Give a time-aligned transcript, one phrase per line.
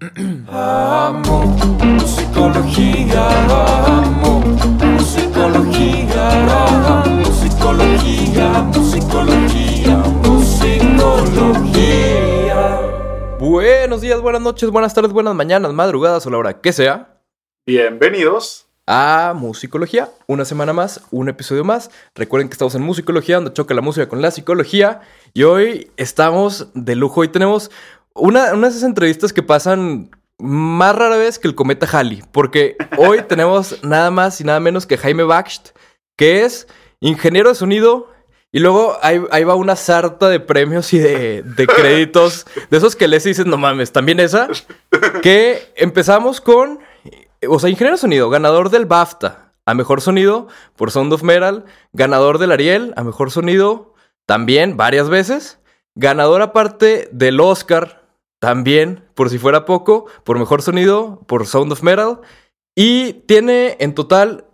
[0.00, 1.44] Amo
[1.84, 3.28] musicología,
[3.98, 6.24] amo musicología,
[7.04, 11.60] musicología, musicología, musicología.
[13.38, 17.20] Buenos días, buenas noches, buenas tardes, buenas mañanas, madrugadas o la hora que sea.
[17.66, 18.68] Bienvenidos.
[18.92, 21.92] A Musicología, una semana más, un episodio más.
[22.16, 25.02] Recuerden que estamos en Musicología, donde choca la música con la psicología.
[25.32, 27.20] Y hoy estamos de lujo.
[27.20, 27.70] Hoy tenemos
[28.14, 32.76] una, una de esas entrevistas que pasan más rara vez que el cometa Halley, porque
[32.96, 35.70] hoy tenemos nada más y nada menos que Jaime Baxt,
[36.16, 36.66] que es
[37.00, 38.08] ingeniero de sonido.
[38.52, 42.96] Y luego ahí, ahí va una sarta de premios y de, de créditos, de esos
[42.96, 44.48] que les dices, no mames, también esa,
[45.22, 46.80] que empezamos con,
[47.48, 51.64] o sea, ingeniero de sonido, ganador del BAFTA a mejor sonido por Sound of Metal,
[51.92, 53.94] ganador del Ariel a mejor sonido
[54.26, 55.60] también varias veces,
[55.94, 57.99] ganador aparte del Oscar
[58.40, 62.20] también, por si fuera poco, por mejor sonido, por Sound of Metal.
[62.74, 64.46] Y tiene en total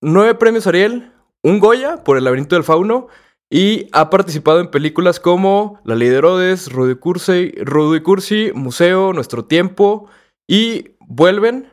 [0.00, 1.12] nueve premios Ariel,
[1.42, 3.08] un Goya por El laberinto del fauno.
[3.50, 9.12] Y ha participado en películas como La Ley de Herodes, Rudy Cursi, Rudy Cursi, Museo,
[9.12, 10.08] Nuestro Tiempo
[10.46, 11.70] y Vuelven.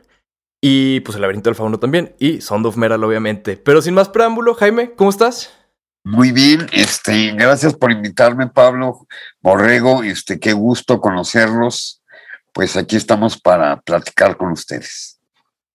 [0.62, 2.14] Y pues El laberinto del fauno también.
[2.18, 3.56] Y Sound of Metal, obviamente.
[3.56, 5.56] Pero sin más preámbulo, Jaime, ¿cómo estás?
[6.06, 9.08] Muy bien, este, gracias por invitarme, Pablo
[9.46, 12.02] Borrego, este, qué gusto conocerlos.
[12.52, 15.20] Pues aquí estamos para platicar con ustedes.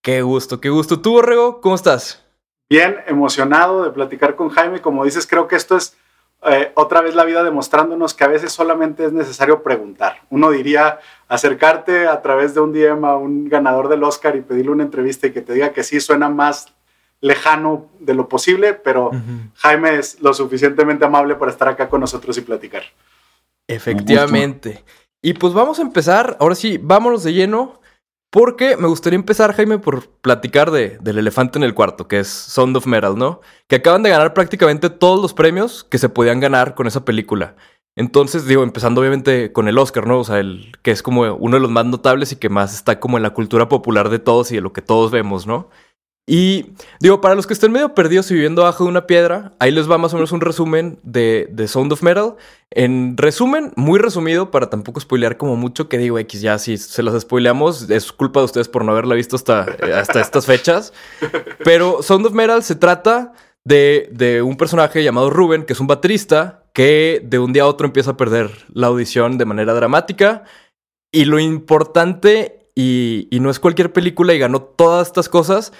[0.02, 1.00] Qué gusto, qué gusto.
[1.00, 2.22] ¿Tú, Borrego, cómo estás?
[2.69, 4.81] Bien emocionado de platicar con Jaime.
[4.81, 5.95] Como dices, creo que esto es
[6.44, 10.17] eh, otra vez la vida demostrándonos que a veces solamente es necesario preguntar.
[10.30, 10.99] Uno diría
[11.30, 15.27] acercarte a través de un DM a un ganador del Oscar y pedirle una entrevista
[15.27, 16.73] y que te diga que sí suena más
[17.22, 19.11] lejano de lo posible, pero
[19.55, 22.83] Jaime es lo suficientemente amable para estar acá con nosotros y platicar.
[23.67, 24.84] Efectivamente.
[25.22, 27.81] Y pues vamos a empezar, ahora sí, vámonos de lleno,
[28.31, 32.28] porque me gustaría empezar, Jaime, por platicar de, del elefante en el cuarto, que es
[32.28, 33.42] Sound of Metal, ¿no?
[33.67, 37.55] Que acaban de ganar prácticamente todos los premios que se podían ganar con esa película.
[37.98, 40.20] Entonces, digo, empezando obviamente con el Oscar, ¿no?
[40.20, 42.99] O sea, el que es como uno de los más notables y que más está
[43.02, 45.70] como en la cultura popular de todos y de lo que todos vemos, ¿no?
[46.27, 49.71] Y digo, para los que estén medio perdidos y viviendo bajo de una piedra, ahí
[49.71, 52.36] les va más o menos un resumen de, Sound of Metal.
[52.70, 57.04] En resumen, muy resumido, para tampoco spoilear como mucho, que digo, X, ya si se
[57.04, 59.61] las spoileamos, es culpa de ustedes por no haberla visto hasta,
[59.95, 60.93] hasta estas fechas.
[61.64, 63.33] Pero Sound of Metal se trata
[63.65, 67.67] de, de un personaje llamado Ruben, que es un baterista, que de un día a
[67.67, 70.43] otro empieza a perder la audición de manera dramática.
[71.11, 75.73] Y lo importante, y no es cualquier película, y ganó todas estas cosas,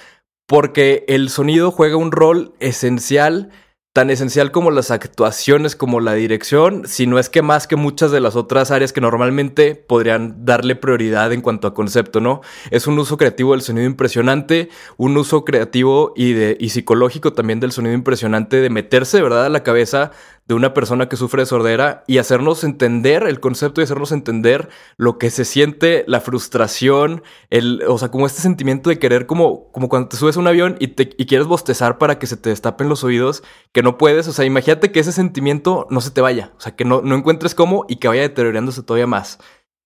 [0.52, 3.52] porque el sonido juega un rol esencial,
[3.94, 8.12] tan esencial como las actuaciones, como la dirección, si no es que más que muchas
[8.12, 12.42] de las otras áreas que normalmente podrían darle prioridad en cuanto a concepto, ¿no?
[12.70, 14.68] Es un uso creativo del sonido impresionante,
[14.98, 19.50] un uso creativo y, de, y psicológico también del sonido impresionante de meterse verdad a
[19.50, 20.12] la cabeza
[20.52, 24.68] de una persona que sufre de sordera y hacernos entender el concepto y hacernos entender
[24.98, 29.72] lo que se siente, la frustración, el, o sea, como este sentimiento de querer como,
[29.72, 32.36] como cuando te subes a un avión y, te, y quieres bostezar para que se
[32.36, 36.12] te destapen los oídos, que no puedes, o sea, imagínate que ese sentimiento no se
[36.12, 39.40] te vaya, o sea, que no, no encuentres cómo y que vaya deteriorándose todavía más.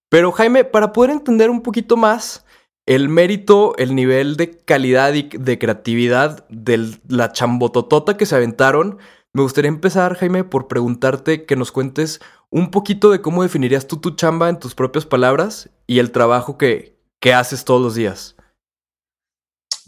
[0.09, 2.43] Pero Jaime, para poder entender un poquito más
[2.87, 8.97] el mérito, el nivel de calidad y de creatividad de la chambototota que se aventaron,
[9.35, 13.97] me gustaría empezar, Jaime, por preguntarte que nos cuentes un poquito de cómo definirías tú
[13.97, 18.37] tu chamba en tus propias palabras y el trabajo que, que haces todos los días.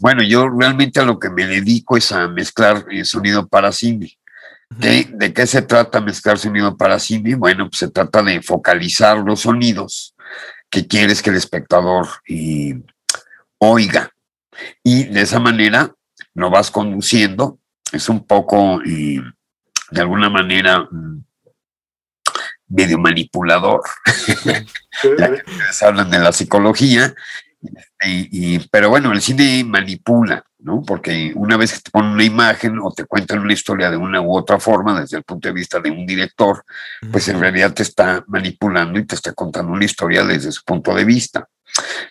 [0.00, 4.18] Bueno, yo realmente a lo que me dedico es a mezclar el sonido para cine.
[4.68, 7.34] ¿De, ¿De, qué se trata mezclar sonido para cine?
[7.34, 10.14] Bueno, pues se trata de focalizar los sonidos
[10.68, 12.74] que quieres que el espectador y,
[13.56, 14.12] oiga.
[14.84, 15.94] Y de esa manera
[16.34, 17.58] lo vas conduciendo.
[17.90, 19.22] Es un poco y,
[19.90, 20.88] de alguna manera
[22.68, 23.82] medio manipulador.
[24.36, 24.64] ya
[25.34, 27.14] que ustedes hablan de la psicología,
[28.04, 30.82] y, y, pero bueno, el cine manipula, ¿no?
[30.82, 34.20] Porque una vez que te ponen una imagen o te cuentan una historia de una
[34.20, 36.64] u otra forma, desde el punto de vista de un director,
[37.10, 40.94] pues en realidad te está manipulando y te está contando una historia desde su punto
[40.94, 41.48] de vista.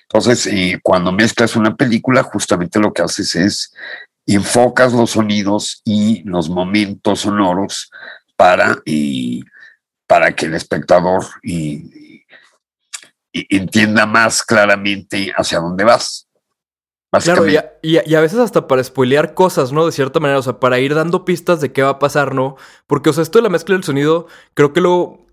[0.04, 3.74] Entonces, eh, cuando mezclas una película, justamente lo que haces es
[4.36, 7.90] enfocas los sonidos y los momentos sonoros
[8.36, 9.44] para, y,
[10.06, 12.24] para que el espectador y,
[13.32, 16.28] y entienda más claramente hacia dónde vas.
[17.24, 19.86] Claro, y a, y, veces hasta para spoilear cosas, ¿no?
[19.86, 22.58] De cierta manera, o sea, para ir dando pistas de qué va a pasar, ¿no?
[22.86, 25.26] Porque, o sea, esto de la mezcla del sonido, creo que lo,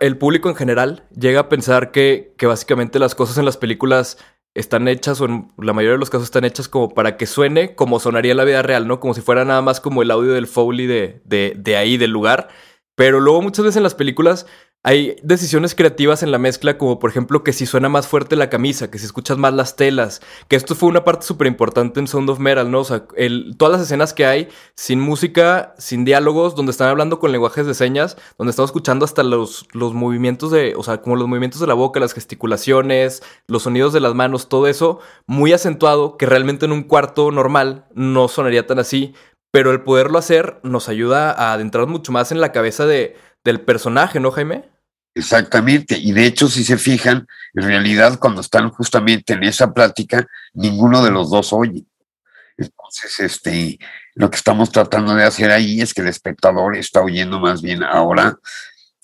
[0.00, 4.18] el público en general llega a pensar que, que básicamente las cosas en las películas
[4.56, 7.74] están hechas, o en la mayoría de los casos están hechas como para que suene
[7.74, 9.00] como sonaría en la vida real, ¿no?
[9.00, 12.10] Como si fuera nada más como el audio del Foley de, de, de ahí, del
[12.10, 12.48] lugar.
[12.94, 14.46] Pero luego muchas veces en las películas
[14.86, 18.48] hay decisiones creativas en la mezcla, como por ejemplo que si suena más fuerte la
[18.48, 22.06] camisa, que si escuchas más las telas, que esto fue una parte súper importante en
[22.06, 22.78] Sound of Metal, ¿no?
[22.78, 23.04] O sea,
[23.56, 27.74] todas las escenas que hay, sin música, sin diálogos, donde están hablando con lenguajes de
[27.74, 31.66] señas, donde estamos escuchando hasta los, los movimientos de, o sea, como los movimientos de
[31.66, 36.64] la boca, las gesticulaciones, los sonidos de las manos, todo eso muy acentuado, que realmente
[36.64, 39.14] en un cuarto normal no sonaría tan así,
[39.50, 43.60] pero el poderlo hacer nos ayuda a adentrar mucho más en la cabeza de, del
[43.60, 44.75] personaje, ¿no, Jaime?
[45.16, 50.26] Exactamente, y de hecho, si se fijan, en realidad cuando están justamente en esa plática,
[50.52, 51.86] ninguno de los dos oye.
[52.58, 53.78] Entonces, este,
[54.14, 57.82] lo que estamos tratando de hacer ahí es que el espectador está oyendo más bien
[57.82, 58.36] ahora,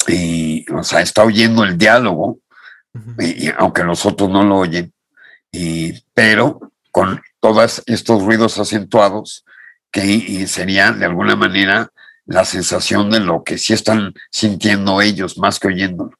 [0.06, 2.40] y, o sea, está oyendo el diálogo,
[3.18, 4.92] y, aunque los otros no lo oyen,
[5.50, 9.46] y, pero con todos estos ruidos acentuados
[9.90, 11.90] que serían de alguna manera
[12.26, 16.12] la sensación de lo que sí están sintiendo ellos más que oyéndolo.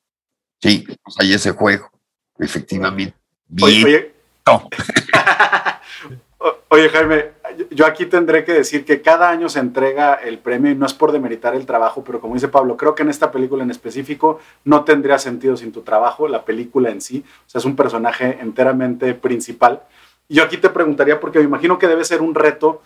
[0.61, 1.91] Sí, pues hay ese juego,
[2.39, 3.15] efectivamente.
[3.49, 3.85] Bien.
[3.85, 4.15] Oye,
[6.69, 7.31] oye, Jaime,
[7.71, 10.95] yo aquí tendré que decir que cada año se entrega el premio y no es
[10.95, 14.41] por demeritar el trabajo, pero como dice Pablo, creo que en esta película en específico
[14.65, 18.39] no tendría sentido sin tu trabajo, la película en sí, o sea, es un personaje
[18.41, 19.83] enteramente principal.
[20.29, 22.83] Y yo aquí te preguntaría, porque me imagino que debe ser un reto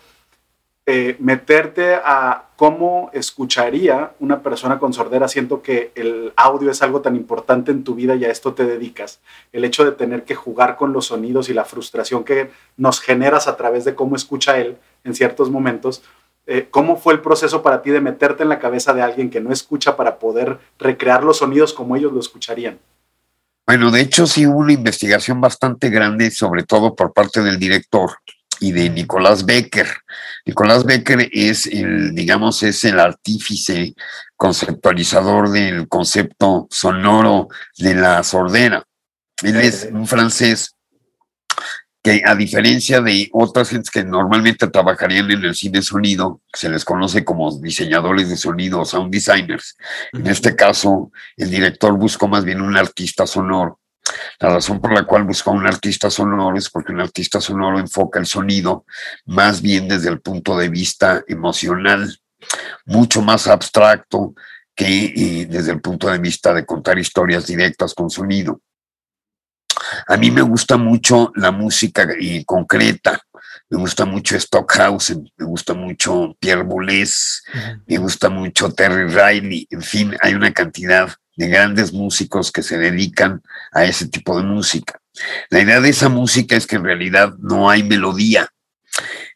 [0.85, 7.01] eh, meterte a cómo escucharía una persona con sordera, siento que el audio es algo
[7.01, 9.19] tan importante en tu vida y a esto te dedicas.
[9.53, 13.47] El hecho de tener que jugar con los sonidos y la frustración que nos generas
[13.47, 16.01] a través de cómo escucha él en ciertos momentos.
[16.47, 19.39] Eh, ¿Cómo fue el proceso para ti de meterte en la cabeza de alguien que
[19.39, 22.79] no escucha para poder recrear los sonidos como ellos lo escucharían?
[23.67, 28.11] Bueno, de hecho sí hubo una investigación bastante grande, sobre todo por parte del director,
[28.59, 29.87] y de Nicolás Becker.
[30.45, 33.93] Nicolás Becker es el, digamos, es el artífice
[34.35, 38.83] conceptualizador del concepto sonoro de la sordera.
[39.43, 40.75] Él es un francés
[42.03, 46.85] que a diferencia de otras gentes que normalmente trabajarían en el cine sonido, se les
[46.85, 49.75] conoce como diseñadores de sonido o sound designers,
[50.13, 53.79] en este caso el director buscó más bien un artista sonoro
[54.39, 58.19] la razón por la cual buscó un artista sonoro es porque un artista sonoro enfoca
[58.19, 58.85] el sonido
[59.25, 62.19] más bien desde el punto de vista emocional,
[62.85, 64.33] mucho más abstracto
[64.75, 68.61] que eh, desde el punto de vista de contar historias directas con sonido.
[70.07, 73.19] A mí me gusta mucho la música eh, concreta,
[73.69, 77.43] me gusta mucho Stockhausen, me gusta mucho Pierre Boulez,
[77.85, 82.77] me gusta mucho Terry Riley, en fin, hay una cantidad de grandes músicos que se
[82.77, 83.41] dedican
[83.71, 84.99] a ese tipo de música.
[85.49, 88.49] La idea de esa música es que en realidad no hay melodía.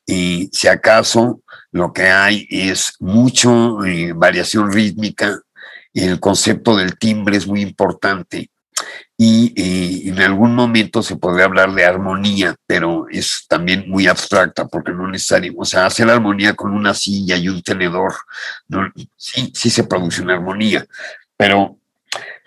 [0.05, 5.39] Y si acaso lo que hay es mucho eh, variación rítmica,
[5.93, 8.49] el concepto del timbre es muy importante.
[9.15, 14.67] Y eh, en algún momento se podría hablar de armonía, pero es también muy abstracta
[14.67, 18.15] porque no necesario, o sea, hacer armonía con una silla y un tenedor,
[19.15, 20.87] sí, sí se produce una armonía,
[21.37, 21.77] pero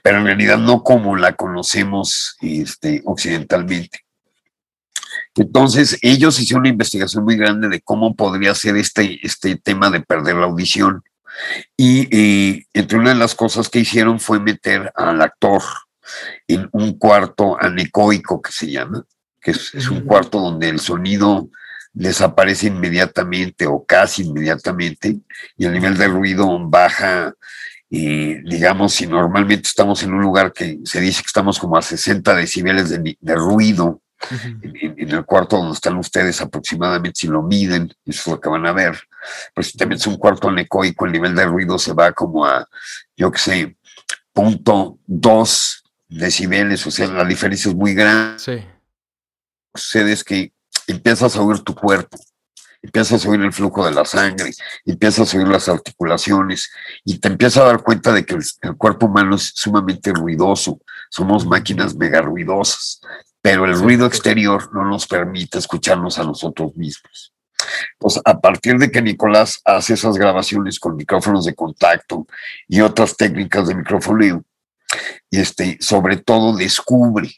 [0.04, 4.00] pero en realidad no como la conocemos este, occidentalmente.
[5.34, 10.00] Entonces, ellos hicieron una investigación muy grande de cómo podría ser este, este tema de
[10.00, 11.02] perder la audición.
[11.74, 15.62] Y eh, entre una de las cosas que hicieron fue meter al actor
[16.48, 19.06] en un cuarto anecoico que se llama,
[19.40, 21.48] que es, es un cuarto donde el sonido
[21.94, 25.16] desaparece inmediatamente o casi inmediatamente
[25.56, 27.32] y el nivel de ruido baja
[27.90, 31.82] y digamos, si normalmente estamos en un lugar que se dice que estamos como a
[31.82, 34.02] 60 decibeles de, ruido
[34.62, 38.66] en, el cuarto donde están ustedes aproximadamente, si lo miden, eso es lo que van
[38.66, 38.98] a ver,
[39.54, 42.66] pues si también es un cuarto anecoico, el nivel de ruido se va como a,
[43.16, 43.76] yo qué sé,
[44.32, 48.38] punto dos decibeles, o sea, la diferencia es muy grande.
[48.38, 48.64] Sí.
[49.74, 50.52] Sucede es que
[50.86, 52.16] empiezas a oír tu cuerpo
[52.84, 54.52] empiezas a oír el flujo de la sangre,
[54.84, 56.70] empiezas a oír las articulaciones
[57.02, 61.46] y te empiezas a dar cuenta de que el, cuerpo humano es sumamente ruidoso, somos
[61.46, 63.00] máquinas mega ruidosas,
[63.40, 67.32] pero el ruido exterior no nos permite escucharnos a nosotros mismos.
[67.98, 72.26] Pues a partir de que Nicolás hace esas grabaciones con micrófonos de contacto
[72.68, 74.44] y otras técnicas de microfoneo,
[75.30, 77.30] este, sobre todo descubre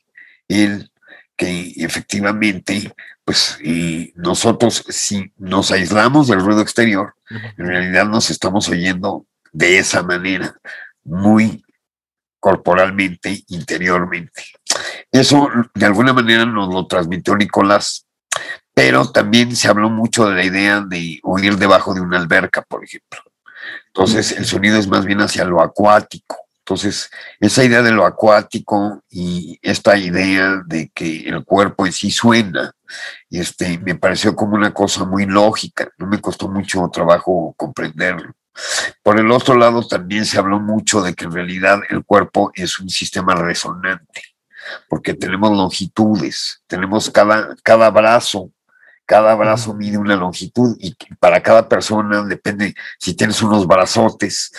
[0.49, 0.91] él
[1.37, 2.93] que efectivamente
[3.27, 9.79] pues y nosotros si nos aislamos del ruido exterior, en realidad nos estamos oyendo de
[9.79, 10.55] esa manera,
[11.03, 11.65] muy
[12.39, 14.45] corporalmente, interiormente.
[15.11, 18.07] Eso de alguna manera nos lo transmitió Nicolás,
[18.73, 22.85] pero también se habló mucho de la idea de oír debajo de una alberca, por
[22.85, 23.21] ejemplo.
[23.89, 26.47] Entonces el sonido es más bien hacia lo acuático.
[26.61, 32.11] Entonces, esa idea de lo acuático y esta idea de que el cuerpo en sí
[32.11, 32.73] suena,
[33.31, 38.35] este, me pareció como una cosa muy lógica, no me costó mucho trabajo comprenderlo.
[39.03, 42.79] Por el otro lado, también se habló mucho de que en realidad el cuerpo es
[42.79, 44.23] un sistema resonante,
[44.89, 48.51] porque tenemos longitudes, tenemos cada, cada brazo
[49.07, 54.51] cada brazo mide una longitud y para cada persona depende si tienes unos brazotes,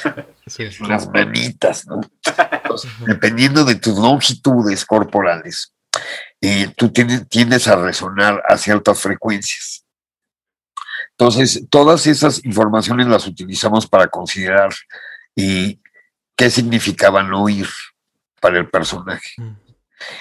[0.79, 1.99] unas manitas, ¿no?
[3.05, 5.73] dependiendo de tus longitudes corporales,
[6.41, 9.85] eh, tú tienes, tiendes a resonar a ciertas frecuencias.
[11.11, 14.69] Entonces, todas esas informaciones las utilizamos para considerar
[15.35, 15.79] eh,
[16.35, 17.67] qué significaban oír
[18.39, 19.31] para el personaje.
[19.37, 19.67] Mm.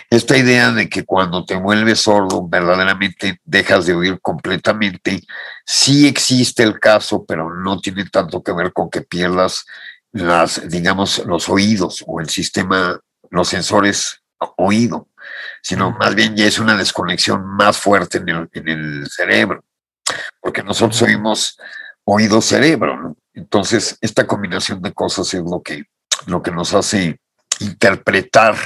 [0.08, 5.22] Esta idea de que cuando te vuelves sordo verdaderamente dejas de oír completamente,
[5.66, 9.66] sí existe el caso, pero no tiene tanto que ver con que pierdas
[10.12, 12.98] las, digamos, los oídos o el sistema,
[13.30, 14.22] los sensores
[14.56, 15.08] oído,
[15.66, 19.64] sino más bien ya es una desconexión más fuerte en el, en el cerebro,
[20.40, 21.58] porque nosotros oímos
[22.04, 25.82] oído-cerebro, Entonces, esta combinación de cosas es lo que,
[26.26, 27.20] lo que nos hace
[27.58, 28.56] interpretar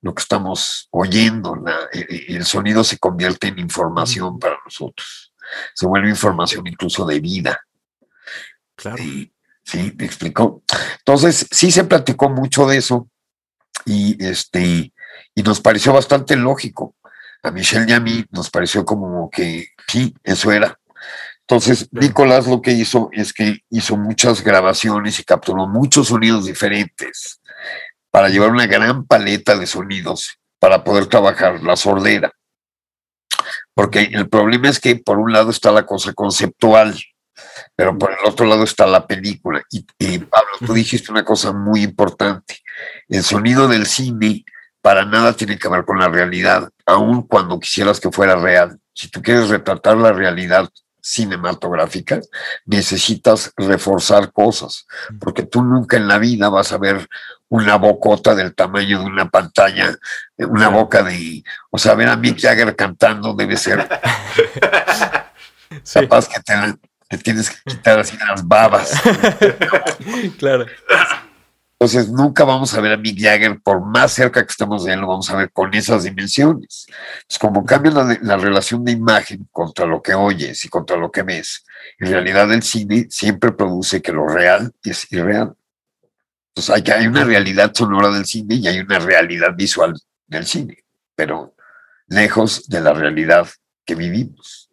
[0.00, 5.34] lo que estamos oyendo, el sonido se convierte en información para nosotros,
[5.74, 7.60] se vuelve información incluso de vida.
[8.76, 8.96] Claro.
[8.96, 10.62] Sí, me explicó.
[11.00, 13.10] Entonces, sí se platicó mucho de eso
[13.84, 14.90] y, este,
[15.34, 16.94] y nos pareció bastante lógico.
[17.42, 20.78] A Michelle y a mí nos pareció como que sí, eso era.
[21.40, 27.40] Entonces, Nicolás lo que hizo es que hizo muchas grabaciones y capturó muchos sonidos diferentes
[28.10, 32.32] para llevar una gran paleta de sonidos para poder trabajar la sordera.
[33.74, 36.96] Porque el problema es que por un lado está la cosa conceptual,
[37.74, 39.62] pero por el otro lado está la película.
[39.70, 42.58] Y, Pablo, tú dijiste una cosa muy importante.
[43.08, 44.44] El sonido del cine
[44.82, 48.78] para nada tiene que ver con la realidad, aun cuando quisieras que fuera real.
[48.94, 50.68] Si tú quieres retratar la realidad
[51.02, 52.20] cinematográfica,
[52.66, 54.86] necesitas reforzar cosas,
[55.18, 57.08] porque tú nunca en la vida vas a ver
[57.48, 59.96] una bocota del tamaño de una pantalla,
[60.36, 63.88] una boca de, o sea, ver a Mick Jagger cantando debe ser
[65.92, 68.92] capaz que te, tienes que quitar así las babas.
[70.38, 70.66] claro.
[71.82, 75.00] Entonces nunca vamos a ver a Mick Jagger, por más cerca que estemos de él,
[75.00, 76.86] lo vamos a ver con esas dimensiones.
[77.26, 81.10] Es como cambia la, la, relación de imagen contra lo que oyes y contra lo
[81.10, 81.64] que ves.
[81.98, 85.54] En realidad el cine siempre produce que lo real es irreal.
[86.48, 89.94] Entonces hay, hay una realidad sonora del cine y hay una realidad visual
[90.26, 90.84] del cine,
[91.14, 91.54] pero
[92.08, 93.48] lejos de la realidad
[93.86, 94.68] que vivimos.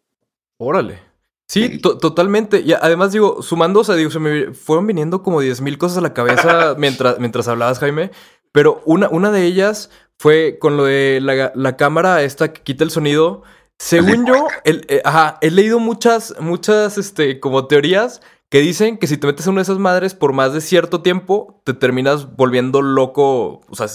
[0.58, 1.07] Órale.
[1.48, 2.60] Sí, totalmente.
[2.60, 6.02] Y además, digo, sumando, o sea, digo, se me fueron viniendo como 10.000 cosas a
[6.02, 8.10] la cabeza mientras, mientras hablabas, Jaime.
[8.52, 12.90] Pero una, una de ellas fue con lo de la, cámara esta que quita el
[12.90, 13.42] sonido.
[13.78, 19.06] Según yo, el, eh, ajá, he leído muchas, muchas, este, como teorías que dicen que
[19.06, 22.36] si te metes en una de esas madres por más de cierto tiempo, te terminas
[22.36, 23.86] volviendo loco, o sea,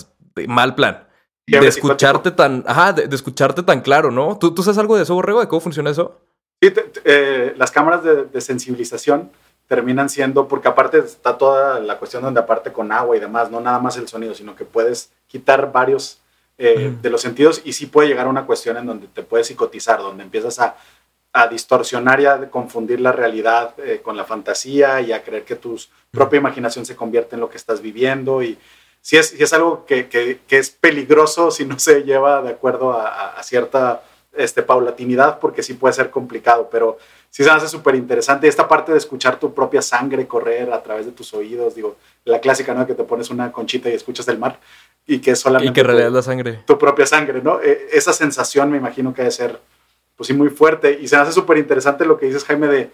[0.48, 1.08] mal plan.
[1.46, 4.38] De escucharte tan, ajá, de, escucharte tan claro, ¿no?
[4.40, 5.42] ¿Tú, ¿Tú sabes algo de eso, Borrego?
[5.42, 6.22] ¿De cómo funciona eso?
[6.66, 9.32] Eh, las cámaras de, sensibilización
[9.68, 13.60] terminan siendo, porque aparte está toda la cuestión donde aparte con agua y demás, no
[13.60, 16.20] nada más el sonido, sino que puedes quitar varios
[16.58, 19.48] eh, de los sentidos y sí puede llegar a una cuestión en donde te puedes
[19.48, 20.76] psicotizar, donde empiezas a,
[21.50, 25.80] distorsionar y a confundir la realidad eh, con la fantasía y a creer que tu
[26.12, 28.56] propia imaginación se convierte en lo que estás viviendo y
[29.02, 33.42] si es, es algo que, que, es peligroso si no se lleva de acuerdo a
[33.42, 34.04] cierta
[34.36, 36.98] este, paulatinidad porque sí puede ser complicado, pero
[37.30, 38.48] sí se hace súper interesante.
[38.48, 42.40] Esta parte de escuchar tu propia sangre correr a través de tus oídos, digo, la
[42.40, 42.86] clásica, ¿no?
[42.86, 44.60] Que te pones una conchita y escuchas el mar
[45.06, 45.72] y que es solamente...
[45.72, 46.64] Y que realidad tu, la sangre.
[46.66, 47.62] Tu propia sangre, ¿no?
[47.62, 49.60] E, esa sensación me imagino que debe ser,
[50.16, 51.00] pues sí, muy fuerte.
[51.02, 52.92] Y se hace súper interesante lo que dices, Jaime, de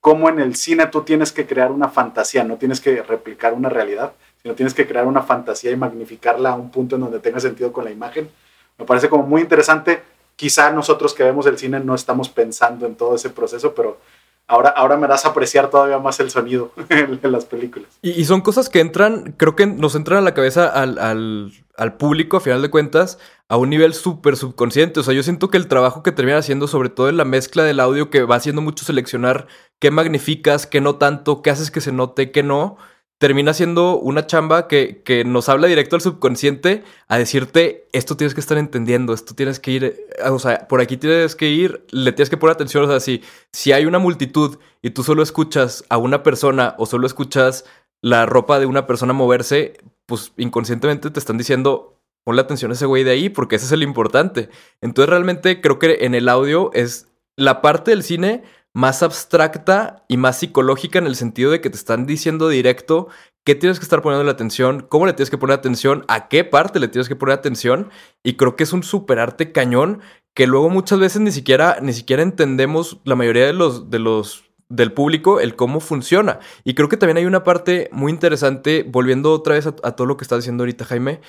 [0.00, 3.68] cómo en el cine tú tienes que crear una fantasía, no tienes que replicar una
[3.68, 4.12] realidad,
[4.42, 7.72] sino tienes que crear una fantasía y magnificarla a un punto en donde tenga sentido
[7.72, 8.30] con la imagen.
[8.78, 10.02] Me parece como muy interesante
[10.38, 13.98] quizá nosotros que vemos el cine no estamos pensando en todo ese proceso, pero
[14.46, 17.88] ahora, ahora me das a apreciar todavía más el sonido en, las películas.
[18.02, 21.52] Y, son cosas que entran, creo que nos entran a la cabeza al,
[21.98, 23.18] público, a final de cuentas,
[23.48, 25.00] a un nivel súper subconsciente.
[25.00, 27.64] O sea, yo siento que el trabajo que termina haciendo, sobre todo en la mezcla
[27.64, 29.48] del audio, que va haciendo mucho seleccionar
[29.80, 32.76] qué magnificas, qué no tanto, qué haces que se note, qué no
[33.18, 38.32] termina siendo una chamba que, que, nos habla directo al subconsciente a decirte, esto tienes
[38.32, 41.84] que estar entendiendo, esto tienes que ir, eh, o sea, por aquí tienes que ir,
[41.90, 43.22] le tienes que poner atención, o sea, si,
[43.52, 47.64] si hay una multitud y tú solo escuchas a una persona o solo escuchas
[48.00, 52.86] la ropa de una persona moverse, pues inconscientemente te están diciendo, ponle atención a ese
[52.86, 54.48] güey de ahí porque ese es el importante.
[54.80, 58.42] Entonces realmente creo que en el audio es la parte del cine
[58.74, 63.08] más abstracta y más psicológica en el sentido de que te están diciendo directo
[63.44, 66.44] qué tienes que estar poniendo la atención, cómo le tienes que poner atención, a qué
[66.44, 67.90] parte le tienes que poner atención.
[68.22, 70.00] Y creo que es un superarte cañón
[70.34, 74.44] que luego muchas veces ni siquiera, ni siquiera entendemos la mayoría de los, de los
[74.68, 76.40] del público el cómo funciona.
[76.64, 80.16] Y creo que también hay una parte muy interesante, volviendo otra vez a, todo lo
[80.16, 81.20] que estás diciendo ahorita, Jaime.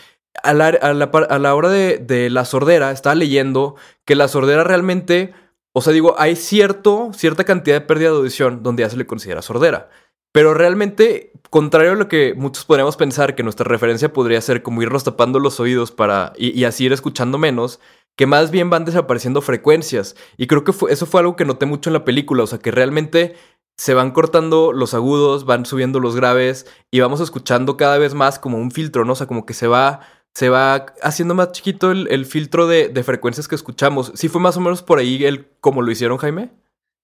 [0.43, 5.34] A la, a la, hora de, de, la sordera, estaba leyendo que la sordera realmente
[5.73, 9.05] o sea, digo, hay cierto, cierta cantidad de pérdida de audición donde ya se le
[9.05, 9.89] considera sordera.
[10.31, 14.81] Pero realmente, contrario a lo que muchos podríamos pensar, que nuestra referencia podría ser como
[14.81, 17.79] irnos tapando los oídos para y, así ir escuchando menos,
[18.15, 20.15] que más bien van desapareciendo frecuencias.
[20.38, 22.71] Y creo que eso fue algo que noté mucho en la película, o sea, que
[22.71, 23.35] realmente
[23.77, 28.38] se van cortando los agudos, van subiendo los graves y vamos escuchando cada vez más
[28.38, 29.13] como un filtro, ¿no?
[29.13, 30.01] O sea, como que se va
[30.33, 34.12] se va haciendo más chiquito el, filtro de, frecuencias que escuchamos.
[34.15, 36.50] ¿Sí fue más o menos por ahí el como lo hicieron, Jaime?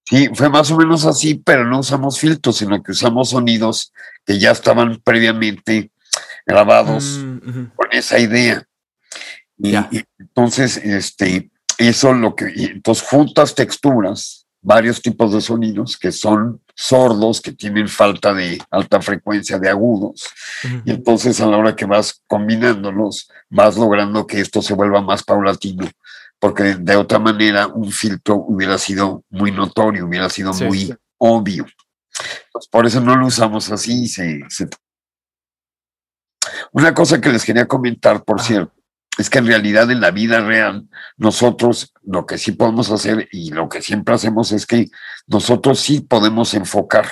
[0.04, 3.92] Sí, fue más o menos así, pero no usamos filtros, sino que usamos sonidos
[4.24, 5.90] que ya estaban previamente
[6.46, 8.64] grabados mm, con esa idea.
[9.58, 16.12] Y, y, entonces, este, eso lo que, entonces juntas texturas varios tipos de sonidos que
[16.12, 20.28] son sordos, que tienen falta de alta frecuencia de agudos.
[20.84, 25.22] Y entonces a la hora que vas combinándolos, vas logrando que esto se vuelva más
[25.22, 25.88] paulatino,
[26.38, 31.66] porque de otra manera un filtro hubiera sido muy notorio, hubiera sido muy obvio.
[32.70, 34.06] por eso no lo usamos así.
[36.72, 38.75] Una cosa que les quería comentar, por cierto,
[39.18, 43.50] es que en realidad en la vida real nosotros lo que sí podemos hacer y
[43.50, 44.86] lo que siempre hacemos es que
[45.26, 47.06] nosotros sí podemos enfocar.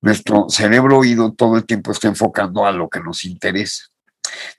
[0.00, 3.84] Nuestro cerebro oído todo el tiempo está enfocando a lo que nos interesa.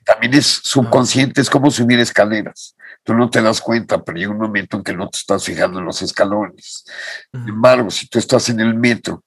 [0.04, 2.74] También es subconsciente, es como subir escaleras.
[3.04, 5.78] Tú no te das cuenta, pero llega un momento en que no te estás fijando
[5.78, 6.84] en los escalones.
[7.32, 9.22] Sin embargo, si tú estás en el metro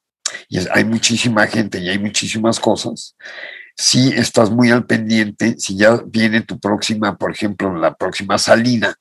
[0.50, 3.16] y hay muchísima gente y hay muchísimas cosas,
[3.82, 8.96] si estás muy al pendiente, si ya viene tu próxima, por ejemplo, la próxima salida,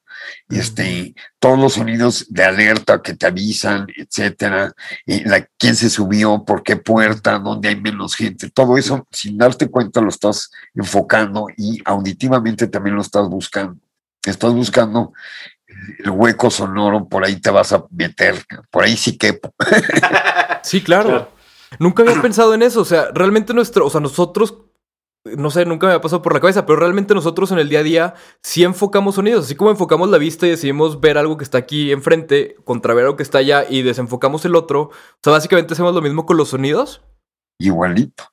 [0.48, 4.72] este, todos los sonidos de alerta que te avisan, etcétera,
[5.04, 9.68] la, quién se subió, por qué puerta, dónde hay menos gente, todo eso, sin darte
[9.68, 13.76] cuenta, lo estás enfocando y auditivamente también lo estás buscando.
[14.24, 15.12] Estás buscando
[16.02, 19.38] el hueco sonoro, por ahí te vas a meter, por ahí sí que.
[20.62, 21.32] Sí, claro.
[21.78, 22.80] Nunca había pensado en eso.
[22.80, 24.69] O sea, realmente nuestro, o sea, nosotros,
[25.24, 27.80] no sé, nunca me ha pasado por la cabeza, pero realmente nosotros en el día
[27.80, 29.44] a día sí enfocamos sonidos.
[29.44, 33.04] Así como enfocamos la vista y decidimos ver algo que está aquí enfrente contra ver
[33.04, 34.83] algo que está allá y desenfocamos el otro.
[34.83, 37.02] O sea, básicamente hacemos lo mismo con los sonidos.
[37.59, 38.24] Igualito.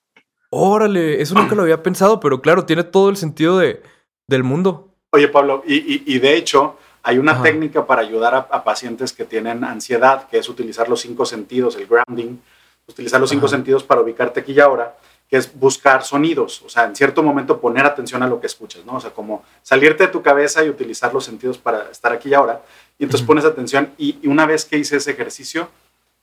[0.50, 3.84] Órale, eso nunca lo había pensado, pero claro, tiene todo el sentido de,
[4.30, 4.96] del mundo.
[5.12, 9.66] Oye, Pablo, y, de hecho, hay una técnica para ayudar a, a, pacientes que tienen
[9.66, 12.38] ansiedad, que es utilizar los cinco sentidos, el grounding,
[12.88, 14.96] utilizar los cinco sentidos para ubicarte aquí y ahora,
[15.30, 18.86] que es buscar sonidos, o sea, en cierto momento poner atención a lo que escuchas,
[18.86, 18.96] ¿no?
[18.96, 22.34] O sea, como salirte de tu cabeza y utilizar los sentidos para estar aquí y
[22.34, 22.62] ahora,
[22.98, 25.70] y entonces pones atención, y, una vez que hice ese ejercicio,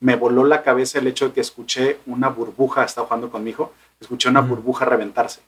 [0.00, 3.50] me voló la cabeza el hecho de que escuché una burbuja, estaba jugando con mi
[3.50, 5.40] hijo, escuché una burbuja reventarse.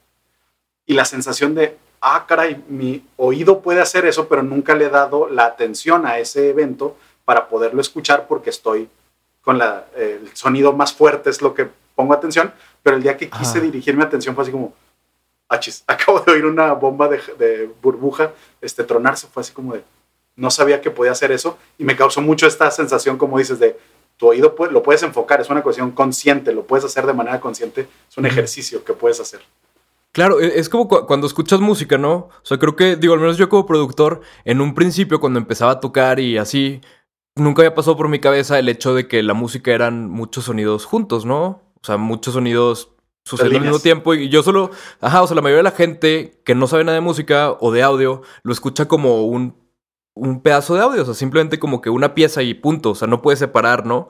[0.85, 4.89] Y la sensación de, ah, caray, mi oído puede hacer eso, pero nunca le he
[4.89, 8.87] dado la atención a ese evento para poderlo escuchar porque estoy
[9.41, 12.53] con la, el sonido más fuerte es lo que pongo atención,
[12.87, 14.73] pero el día que quise dirigir mi atención fue así como,
[15.49, 19.83] achis, acabo de oír una bomba de, burbuja este, tronarse, fue así como de,
[20.37, 23.77] no sabía que podía hacer eso y me causó mucho esta sensación, como dices, de
[24.15, 27.89] tu oído lo puedes enfocar, es una cuestión consciente, lo puedes hacer de manera consciente,
[28.09, 29.41] es un ejercicio que puedes hacer.
[30.13, 32.13] Claro, e, es como cuando escuchas música, ¿no?
[32.13, 35.73] O sea, creo que, digo, al menos yo como productor, en un principio cuando empezaba
[35.73, 36.79] a tocar y así,
[37.35, 40.85] nunca había pasado por mi cabeza el hecho de que la música eran muchos sonidos
[40.85, 41.66] juntos, ¿no?
[41.81, 42.91] O sea, muchos sonidos
[43.25, 44.13] sucediendo al mismo tiempo.
[44.13, 46.95] Y yo solo, ajá, o sea, la mayoría de la gente que no sabe nada
[46.95, 49.55] de música o de audio lo escucha como un,
[50.15, 53.07] un pedazo de audio, o sea, simplemente como que una pieza y punto, o sea,
[53.07, 54.09] no puede separar, ¿no?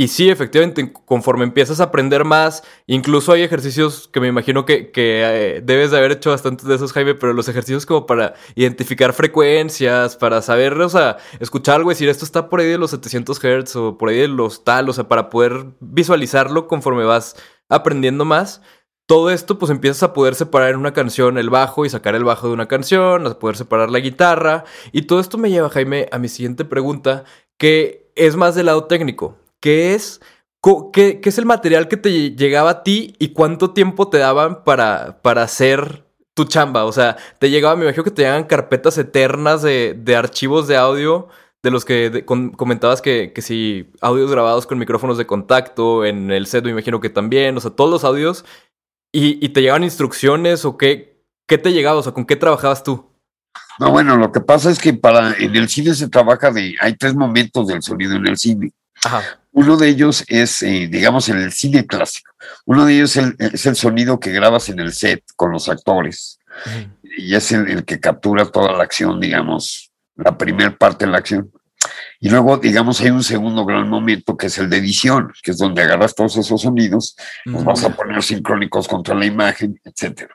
[0.00, 4.92] Y sí, efectivamente, conforme empiezas a aprender más, incluso hay ejercicios que me imagino que,
[4.94, 9.12] eh, debes de haber hecho bastantes de esos, Jaime, pero los ejercicios como para identificar
[9.12, 12.92] frecuencias, para saber, o sea, escuchar algo y decir, esto está por ahí de los
[12.92, 17.34] 700 Hz o por ahí de los tal, o sea, para poder visualizarlo conforme vas
[17.68, 18.62] aprendiendo más.
[19.06, 22.24] todo esto pues empiezas a poder separar en una canción el bajo y sacar el
[22.24, 24.64] bajo de una canción, a poder separar la guitarra.
[24.92, 27.24] Y todo esto me lleva, Jaime, a mi siguiente pregunta,
[27.58, 30.20] que es más del lado técnico, que es...
[30.92, 35.22] ¿Qué, es el material que te llegaba a ti y cuánto tiempo te daban para,
[35.22, 36.84] para hacer tu chamba?
[36.84, 40.76] O sea, te llegaba, me imagino que te llegan carpetas eternas de, de archivos de
[40.76, 41.28] audio
[41.62, 46.46] de los que comentabas que, que si audios grabados con micrófonos de contacto en el
[46.46, 48.44] set, me imagino que también, o sea, todos los audios
[49.12, 51.98] ¿Y, te llegaban instrucciones o qué, qué te llegaba?
[51.98, 53.06] O sea, ¿con qué trabajabas tú?
[53.78, 56.96] No, bueno, lo que pasa es que para en el cine se trabaja de, hay
[56.96, 58.72] tres momentos del sonido en el cine.
[59.52, 62.32] Uno de ellos es, eh, digamos, en el cine clásico.
[62.64, 66.38] Uno de ellos es el, sonido que grabas en el set con los actores.
[67.02, 71.18] Y es el, el, que captura toda la acción, digamos, la primera parte de la
[71.18, 71.50] acción.
[72.20, 75.58] Y luego, digamos, hay un segundo gran momento que es el de edición, que es
[75.58, 80.34] donde agarras todos esos sonidos, los vas a poner sincrónicos contra la imagen, etcétera.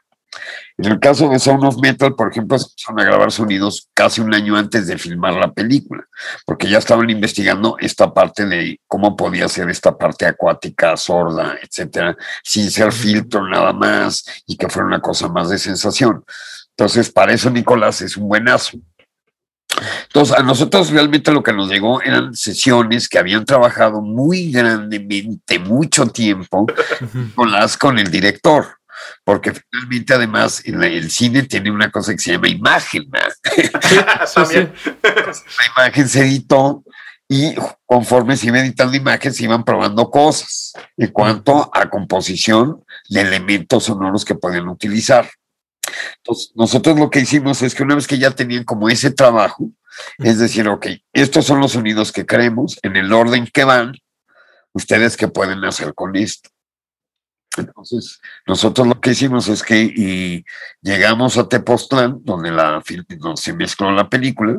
[0.78, 4.34] En el caso de Sound of Metal, por ejemplo, son a grabar sonidos casi un
[4.34, 6.04] año antes de filmar la película,
[6.46, 12.18] porque ya estaban investigando esta parte de cómo podía ser esta parte acuática, sorda, etcétera,
[12.44, 16.24] sin ser filtro nada más y que fuera una cosa más de sensación.
[16.72, 18.80] Entonces, para eso Nicolás es un buenazo.
[20.08, 25.60] Entonces, a nosotros realmente lo que nos llegó eran sesiones que habían trabajado muy grandemente,
[25.60, 26.68] mucho tiempo,
[27.36, 28.78] con las con el director,
[29.24, 33.04] porque finalmente además el cine tiene una cosa que se llama imagen.
[35.58, 36.84] La imagen se editó
[37.28, 43.22] y conforme se iba editando imagen se iban probando cosas en cuanto a composición de
[43.22, 45.30] elementos sonoros que podían utilizar.
[46.18, 49.70] Entonces, nosotros lo que hicimos es que una vez que ya tenían como ese trabajo,
[50.18, 53.94] es decir, ok, estos son los sonidos que creemos, en el orden que van,
[54.74, 56.50] ustedes qué pueden hacer con esto.
[57.58, 60.44] Entonces, nosotros lo que hicimos es que
[60.82, 62.82] llegamos a Tepoztlán, donde, la,
[63.18, 64.58] donde se mezcló la película,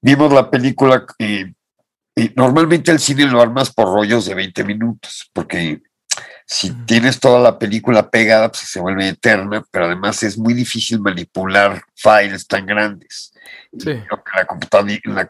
[0.00, 1.54] vimos la película y
[2.36, 5.82] normalmente el cine lo armas por rollos de 20 minutos, porque
[6.46, 11.00] si tienes toda la película pegada, pues se vuelve eterna, pero además es muy difícil
[11.00, 13.32] manipular files tan grandes.
[13.78, 13.92] Sí.
[14.34, 15.26] la computadora, la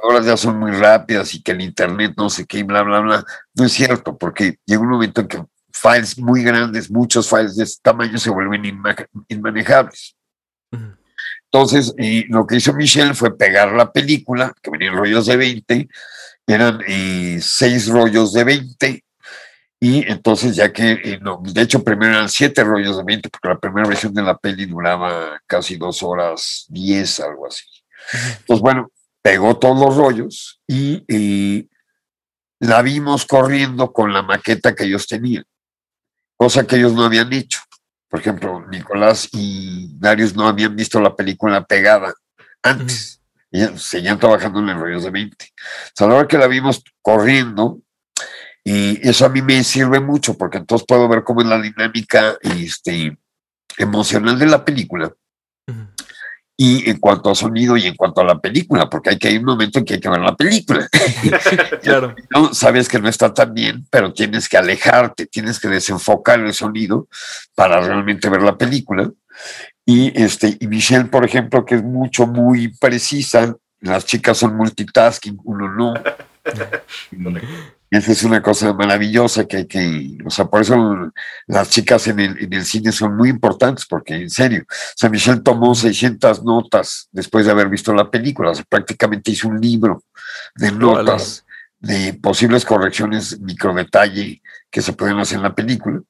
[0.00, 3.24] computadoras ya son muy rápidas y que el internet no sé qué, bla, bla, bla.
[3.54, 7.64] No es cierto, porque llega un momento en que files muy grandes, muchos files de
[7.64, 8.82] este tamaño se vuelven
[9.28, 10.16] inmanejables.
[11.52, 11.94] Entonces,
[12.28, 15.88] lo que hizo Michelle fue pegar la película, que venían rollos de 20,
[16.46, 19.04] eran eh, seis rollos de 20
[19.82, 23.48] y entonces, ya que, eh, no, de hecho, primero eran siete rollos de 20, porque
[23.48, 27.64] la primera versión de la peli duraba casi dos horas diez, algo así.
[28.40, 28.90] Entonces, bueno,
[29.22, 31.68] pegó todos los rollos y,
[32.62, 35.44] la vimos corriendo con la maqueta que ellos tenían,
[36.36, 37.58] cosa que ellos no habían hecho.
[38.06, 42.12] Por ejemplo, Nicolás y Darius no habían visto la película pegada
[42.62, 43.22] antes.
[43.50, 45.52] y seguían trabajando en rollos de 20.
[46.00, 47.80] O a la hora que la vimos corriendo,
[48.62, 52.36] y eso a mí me sirve mucho porque entonces puedo ver cómo es la dinámica
[52.42, 53.16] este,
[53.78, 55.12] emocional de la película.
[56.62, 59.38] Y en cuanto a sonido y en cuanto a la película, porque hay que hay
[59.38, 60.86] un momento en que hay que ver la película.
[61.82, 62.14] claro.
[62.30, 66.52] no, sabes que no está tan bien, pero tienes que alejarte, tienes que desenfocar el
[66.52, 67.08] sonido
[67.54, 69.10] para realmente ver la película.
[69.86, 75.40] Y, este, y Michelle, por ejemplo, que es mucho, muy precisa, las chicas son multitasking,
[75.44, 75.94] uno no.
[77.90, 81.10] Esa es una cosa maravillosa que hay que, o sea, por eso
[81.46, 85.10] las chicas en el, en el cine son muy importantes, porque en serio, o sea,
[85.10, 89.60] Michelle tomó 600 notas después de haber visto la película, o sea, prácticamente hizo un
[89.60, 90.04] libro
[90.54, 91.44] de notas
[91.80, 96.00] de posibles correcciones, micro detalle que se pueden hacer en la película.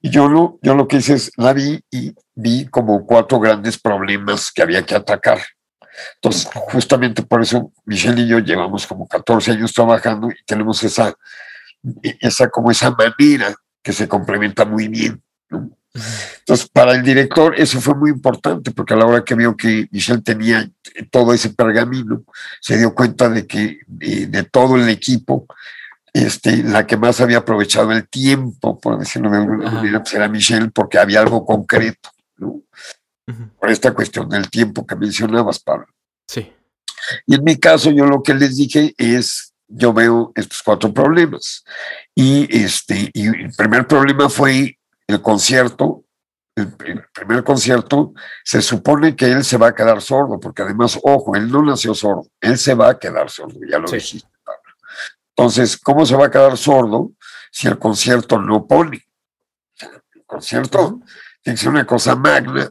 [0.00, 3.78] Y yo lo, yo lo que hice es, la vi y vi como cuatro grandes
[3.78, 5.40] problemas que había que atacar.
[6.16, 11.14] Entonces, justamente por eso Michelle y yo llevamos como 14 años trabajando y tenemos esa,
[12.20, 15.22] esa como esa manera que se complementa muy bien.
[16.40, 19.88] Entonces, para el director eso fue muy importante, porque a la hora que vio que
[19.90, 20.68] Michelle tenía
[21.10, 22.24] todo ese pergamino,
[22.60, 25.46] se dio cuenta de que de, todo el equipo,
[26.12, 30.28] este, la que más había aprovechado el tiempo, por decirlo de alguna manera, pues era
[30.28, 32.10] Michelle, porque había algo concreto.
[32.36, 32.62] ¿no?
[33.58, 35.86] Por esta cuestión del tiempo que mencionabas, Pablo.
[36.26, 36.52] Sí.
[37.26, 41.64] Y en mi caso, yo lo que les dije es, yo veo estos cuatro problemas.
[42.14, 46.04] Y, este, y el primer problema fue el concierto.
[46.54, 46.72] El,
[47.12, 51.50] primer concierto se supone que él se va a quedar sordo, porque además, ojo, él
[51.50, 54.62] no nació sordo, él se va a quedar sordo, ya lo dijiste, Pablo.
[55.36, 57.12] Entonces, ¿cómo se va a quedar sordo
[57.50, 59.06] si el concierto no pone?
[60.26, 61.00] concierto
[61.42, 62.68] tiene que ser una cosa magna,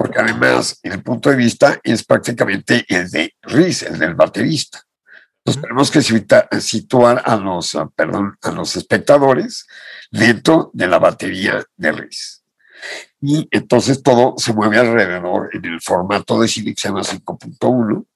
[0.00, 4.82] porque además el punto de vista es prácticamente el de Riz, el del baterista.
[5.36, 9.66] Entonces tenemos que situar a los, ah, perdón, a los espectadores
[10.10, 12.42] dentro de la batería de Riz.
[13.20, 18.06] Y entonces todo se mueve alrededor en el formato de cine que se llama 5.1,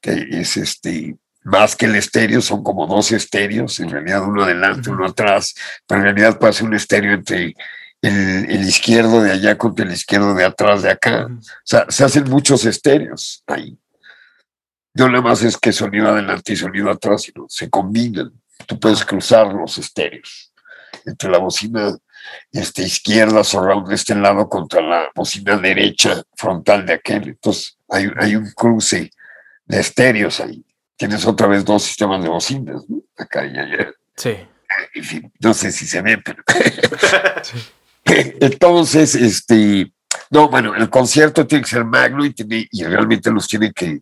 [0.00, 4.90] que es este, más que el estéreo, son como dos estéreos, en realidad uno adelante,
[4.90, 5.54] uno atrás,
[5.86, 7.54] pero en realidad puede ser un estéreo entre
[8.02, 11.26] el, izquierdo de allá contra el izquierdo de atrás de acá.
[11.26, 13.78] O sea, se hacen muchos estéreos ahí.
[14.94, 18.32] No nada más es que sonido adelante y sonido atrás, sino se combinan.
[18.66, 20.52] Tú puedes cruzar los estéreos
[21.04, 21.94] entre la bocina
[22.50, 27.28] este, izquierda surround de este lado contra la bocina derecha frontal de aquel.
[27.28, 29.10] Entonces hay, hay un cruce
[29.66, 30.64] de estéreos ahí.
[30.96, 33.02] Tienes otra vez dos sistemas de bocinas, ¿no?
[33.16, 33.92] Acá y allá.
[34.16, 34.34] Sí.
[34.94, 36.42] En fin, no sé si se ve, pero.
[38.40, 39.92] Entonces, este.
[40.30, 42.34] No, bueno, el concierto tiene que ser magno y,
[42.84, 44.00] realmente nos tiene que,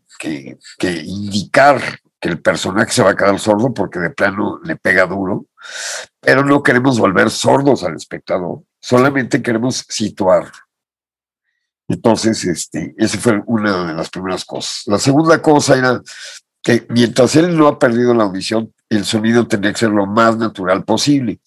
[1.05, 1.81] indicar
[2.21, 5.47] que el personaje se va a quedar sordo porque de plano le pega duro,
[6.21, 10.51] pero no queremos volver sordos al espectador, solamente queremos situar.
[11.89, 14.83] Entonces, este, esa fue una de las primeras cosas.
[14.87, 16.01] La segunda cosa era
[16.63, 20.39] que mientras él no ha perdido la audición, el sonido tendría que ser lo más
[20.39, 21.41] natural posible,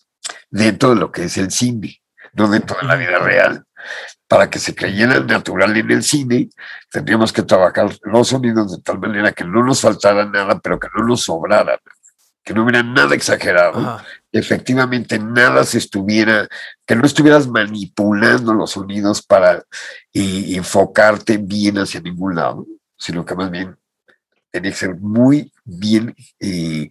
[0.52, 2.00] dentro de lo que es el cine,
[2.38, 3.64] no dentro de la vida real.
[4.28, 6.50] Para que se creyera natural en el cine,
[6.92, 10.88] tendríamos que trabajar los sonidos de tal manera que no nos faltara nada, pero que
[10.96, 11.80] no nos sobrara,
[12.44, 16.48] que no hubiera nada exagerado, efectivamente nada se estuviera,
[16.86, 19.64] que no estuvieras manipulando los sonidos para
[20.14, 22.66] enfocarte bien hacia ningún lado,
[22.98, 23.78] sino que más bien
[24.52, 26.90] tenía que ser muy bien, eh,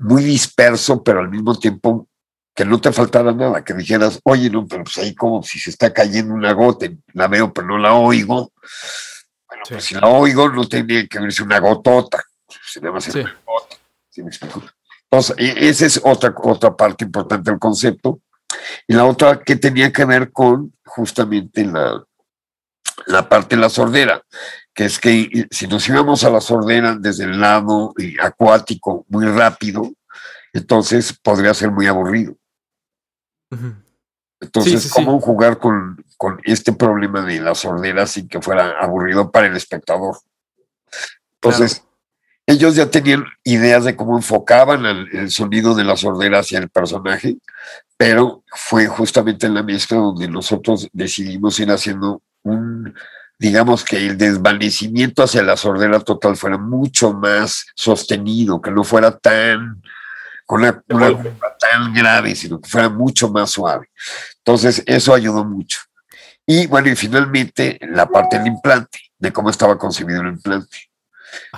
[0.00, 2.08] muy disperso, pero al mismo tiempo
[2.56, 5.70] que no te faltara nada, que dijeras, oye, no, pero pues ahí como si se
[5.70, 8.50] está cayendo una gota, la veo pero no la oigo.
[9.46, 13.20] Bueno, pues si la oigo no tenía que verse una gotota, se llama sí.
[13.20, 13.76] una gota,
[14.08, 14.62] ¿sí me explico?
[15.10, 18.20] Entonces, e, esa es otra, otra parte importante del concepto.
[18.88, 22.02] Y la otra que tenía que ver con justamente la,
[23.06, 24.22] la parte de la sordera
[24.76, 29.24] que es que si nos íbamos a la sordera desde el lado eh, acuático muy
[29.24, 29.90] rápido,
[30.52, 32.36] entonces podría ser muy aburrido.
[34.40, 39.46] Entonces, ¿cómo jugar con, con, este problema de la sordera sin que fuera aburrido para
[39.46, 40.16] el espectador?
[41.40, 41.84] Entonces,
[42.46, 46.68] ellos ya tenían ideas de cómo enfocaban el, el, sonido de la sordera hacia el
[46.68, 47.38] personaje,
[47.96, 52.94] pero fue justamente en la mezcla donde nosotros decidimos ir haciendo un
[53.38, 59.16] digamos que el desvanecimiento hacia la sordera total fuera mucho más sostenido, que no fuera
[59.18, 59.82] tan
[60.46, 61.12] con una, una
[61.58, 63.90] tan grave, sino que fuera mucho más suave.
[64.38, 65.80] Entonces, eso ayudó mucho.
[66.46, 70.90] Y bueno, y finalmente la parte del implante, de cómo estaba concebido el implante.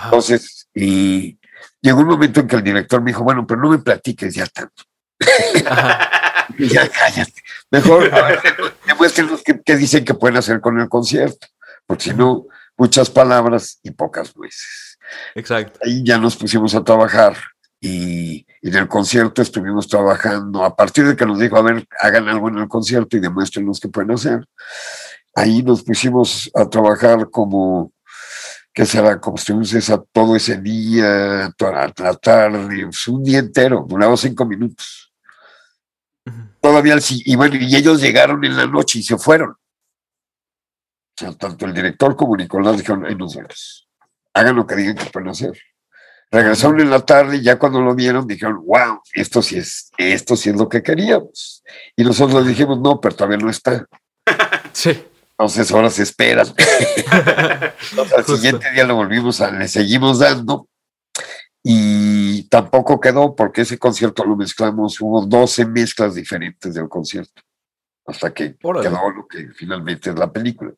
[0.03, 1.39] Entonces, y
[1.79, 4.47] llegó un momento en que el director me dijo, bueno, pero no me platiques ya
[4.47, 4.83] tanto.
[6.57, 7.43] ya cállate.
[7.69, 8.11] Mejor,
[8.87, 11.47] demuéstrenos qué, qué dicen que pueden hacer con el concierto
[11.89, 12.45] porque si no,
[12.77, 14.99] muchas palabras y pocas veces.
[15.33, 15.79] Exacto.
[15.83, 17.35] Ahí ya nos pusimos a trabajar
[17.81, 22.27] y, en el concierto estuvimos trabajando, a partir de que nos dijo, a ver, hagan
[22.27, 24.45] algo en el concierto y demuéstrenos qué pueden hacer.
[25.35, 27.93] Ahí nos pusimos a trabajar como,
[28.73, 29.19] ¿qué será?
[29.19, 34.45] Como estuvimos esa, todo ese día, toda la tarde, pues, un día entero, duraba cinco
[34.45, 35.13] minutos.
[36.61, 39.55] Todavía, y bueno, y ellos llegaron en la noche y se fueron
[41.19, 43.87] sea, tanto el director como Nicolás dijeron, ahí nos vemos.
[44.33, 45.57] Hagan lo que digan que pueden hacer.
[46.31, 50.35] Regresaron en la tarde y ya cuando lo vieron dijeron, wow, esto sí es, esto
[50.35, 51.63] sí es lo que queríamos.
[51.95, 53.85] Y nosotros dijimos, no, pero todavía no está.
[54.71, 55.03] Sí.
[55.31, 56.47] Entonces ahora se esperan.
[57.91, 60.67] Entonces, al siguiente día lo volvimos a, le seguimos dando.
[61.63, 67.41] Y tampoco quedó porque ese concierto lo mezclamos, hubo 12 mezclas diferentes del concierto,
[68.05, 70.71] hasta que quedó lo que finalmente es la película.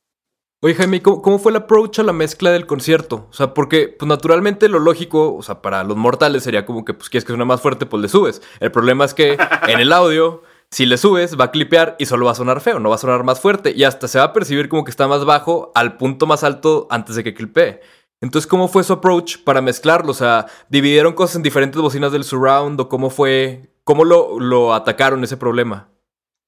[0.64, 3.28] Oye, Jaime, ¿cómo, ¿cómo, fue el approach a la mezcla del concierto?
[3.32, 6.94] O sea, porque, pues naturalmente lo lógico, o sea, para los mortales sería como que,
[6.94, 8.44] pues, quieres que suene más fuerte, pues le subes.
[8.60, 12.28] El problema es que en el audio, si le subes, va a clipear y solo
[12.28, 13.74] va a sonar feo, no va a sonar más fuerte.
[13.76, 16.86] Y hasta se va a percibir como que está más bajo al punto más alto
[16.92, 17.82] antes de que clipee.
[18.22, 20.12] Entonces, ¿cómo fue su approach para mezclarlo?
[20.12, 24.76] O sea, ¿dividieron cosas en diferentes bocinas del surround o cómo fue, cómo lo, lo
[24.76, 25.90] atacaron ese problema?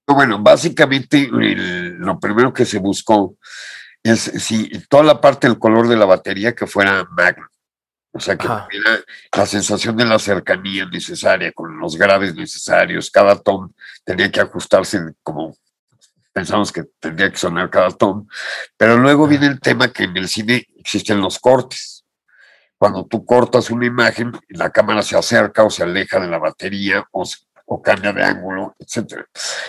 [0.06, 3.38] Bueno, básicamente lo primero que se buscó
[4.04, 7.48] es si toda la parte del color de la batería que fuera magno.
[8.16, 9.04] O sea, que tuviera
[9.36, 13.10] la sensación de la cercanía necesaria, con los graves necesarios.
[13.10, 13.72] Cada tom
[14.04, 15.58] tenía que ajustarse como
[16.32, 18.28] pensamos que tendría que sonar cada tom,
[18.76, 22.06] pero luego viene el tema que en el cine existen los cortes.
[22.78, 27.08] Cuando tú cortas una imagen, la cámara se acerca o se aleja de la batería
[27.12, 27.24] o,
[27.66, 29.26] o cambia de ángulo, etc.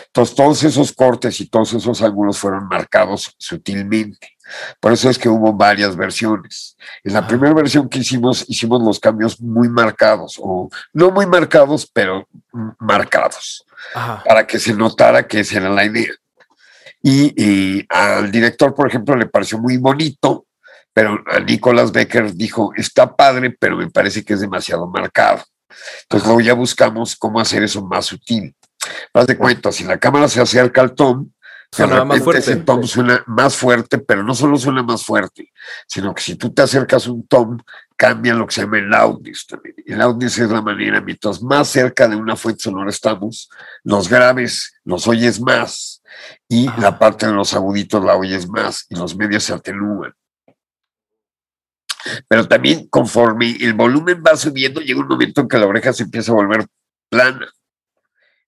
[0.06, 4.34] Entonces, todos esos cortes y todos esos ángulos fueron marcados sutilmente.
[4.80, 6.76] Por eso es que hubo varias versiones.
[7.02, 11.88] En la primera versión que hicimos, hicimos los cambios muy marcados, o no muy marcados,
[11.90, 12.28] pero
[12.78, 13.64] marcados,
[14.24, 16.12] para que se notara que esa era la idea.
[17.02, 20.46] Y, al director, por ejemplo, le pareció muy bonito,
[20.92, 25.44] pero a Nicolas Becker dijo, está padre, pero me parece que es demasiado marcado.
[26.02, 28.54] Entonces luego ya buscamos cómo hacer eso más sutil.
[29.12, 31.30] Haz de cuenta, si la cámara se acerca al tom,
[31.74, 32.38] Suena más fuerte.
[32.38, 35.52] Ese tom suena más fuerte, pero no solo suena más fuerte,
[35.88, 37.58] sino que si tú te acercas a un tom,
[37.96, 39.74] cambia lo que se llama el loudness también.
[39.84, 43.50] El loudness es la manera, mientras más cerca de una fuente sonora estamos,
[43.82, 46.00] los graves los oyes más
[46.48, 50.14] y la parte de los aguditos la oyes más y los medios se atenúan.
[52.28, 56.04] Pero también conforme el volumen va subiendo, llega un momento en que la oreja se
[56.04, 56.66] empieza a volver
[57.08, 57.48] plana.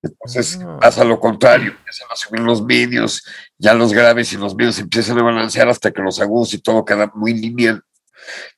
[0.02, 0.78] Entonces ah.
[0.80, 3.24] pasa lo contrario, empiezan a subir los medios,
[3.58, 6.84] ya los graves y los medios empiezan a balancear hasta que los agudos y todo
[6.84, 7.82] queda muy lineal.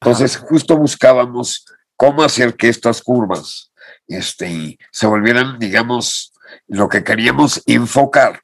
[0.00, 3.72] Entonces justo buscábamos cómo hacer que estas curvas
[4.06, 6.32] este, se volvieran, digamos,
[6.66, 8.42] lo que queríamos enfocar,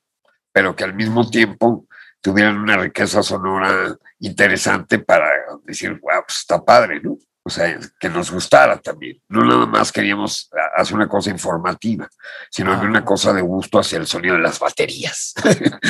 [0.52, 1.86] pero que al mismo tiempo
[2.20, 5.28] tuvieran una riqueza sonora interesante para
[5.64, 7.18] decir, wow, pues está padre, ¿no?
[7.46, 9.20] o sea, que nos gustara también.
[9.28, 12.08] No nada más queríamos hacer una cosa informativa,
[12.50, 12.80] sino ah.
[12.82, 15.34] una cosa de gusto hacia el sonido de las baterías.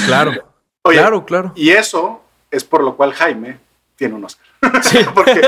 [0.07, 0.33] Claro,
[0.83, 1.53] claro, claro.
[1.55, 3.59] Y eso es por lo cual Jaime
[3.97, 4.47] tiene un Oscar.
[4.83, 4.99] Sí.
[5.15, 5.35] Porque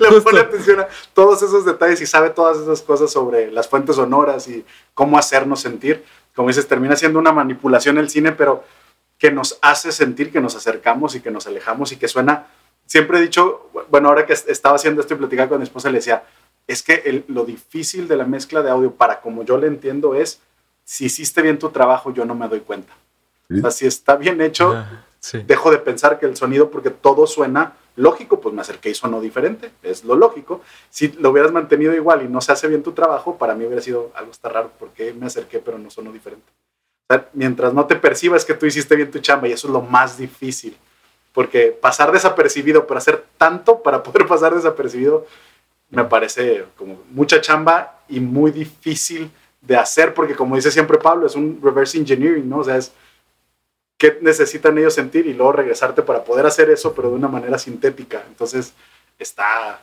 [0.00, 3.96] le pone atención a todos esos detalles y sabe todas esas cosas sobre las fuentes
[3.96, 6.04] sonoras y cómo hacernos sentir.
[6.34, 8.64] Como dices, termina siendo una manipulación el cine, pero
[9.18, 12.46] que nos hace sentir que nos acercamos y que nos alejamos y que suena
[12.92, 15.96] siempre he dicho, bueno, ahora que estaba haciendo esto y platicaba con mi esposa, le
[15.96, 16.24] decía,
[16.66, 20.42] es que lo difícil de la mezcla de audio, para como yo le entiendo, es
[20.84, 22.92] si hiciste bien tu trabajo, yo no me doy cuenta.
[23.50, 25.06] O sea, si está bien hecho, ah,
[25.46, 29.22] dejo de pensar que el sonido, porque todo suena lógico, pues me acerqué y sonó
[29.22, 30.60] diferente, es lo lógico.
[30.90, 33.80] Si lo hubieras mantenido igual y no se hace bien tu trabajo, para mí hubiera
[33.80, 36.52] sido algo está raro, porque me acerqué pero no sonó diferente.
[37.08, 39.72] O sea, mientras no te percibas que tú hiciste bien tu chamba, y eso es
[39.72, 40.76] lo más difícil
[41.32, 45.26] porque pasar desapercibido, pero hacer tanto para poder pasar desapercibido,
[45.90, 51.26] me parece como mucha chamba y muy difícil de hacer, porque como dice siempre Pablo,
[51.26, 52.58] es un reverse engineering, ¿no?
[52.58, 52.92] O sea, es
[53.96, 57.58] qué necesitan ellos sentir y luego regresarte para poder hacer eso, pero de una manera
[57.58, 58.24] sintética.
[58.26, 58.74] Entonces,
[59.18, 59.80] está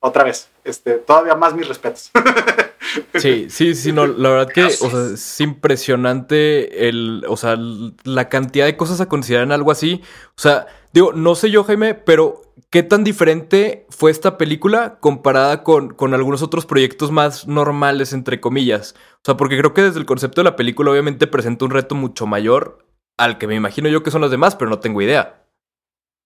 [0.00, 2.10] otra vez, este, todavía más mis respetos.
[3.14, 7.56] Sí, sí, sí, no, la verdad que, o sea, es impresionante el, o sea,
[8.04, 10.02] la cantidad de cosas a considerar en algo así.
[10.30, 15.62] O sea, digo, no sé yo, Jaime, pero ¿qué tan diferente fue esta película comparada
[15.62, 18.94] con, con algunos otros proyectos más normales, entre comillas?
[19.16, 21.94] O sea, porque creo que desde el concepto de la película obviamente presenta un reto
[21.94, 22.86] mucho mayor
[23.18, 25.44] al que me imagino yo que son los demás, pero no tengo idea.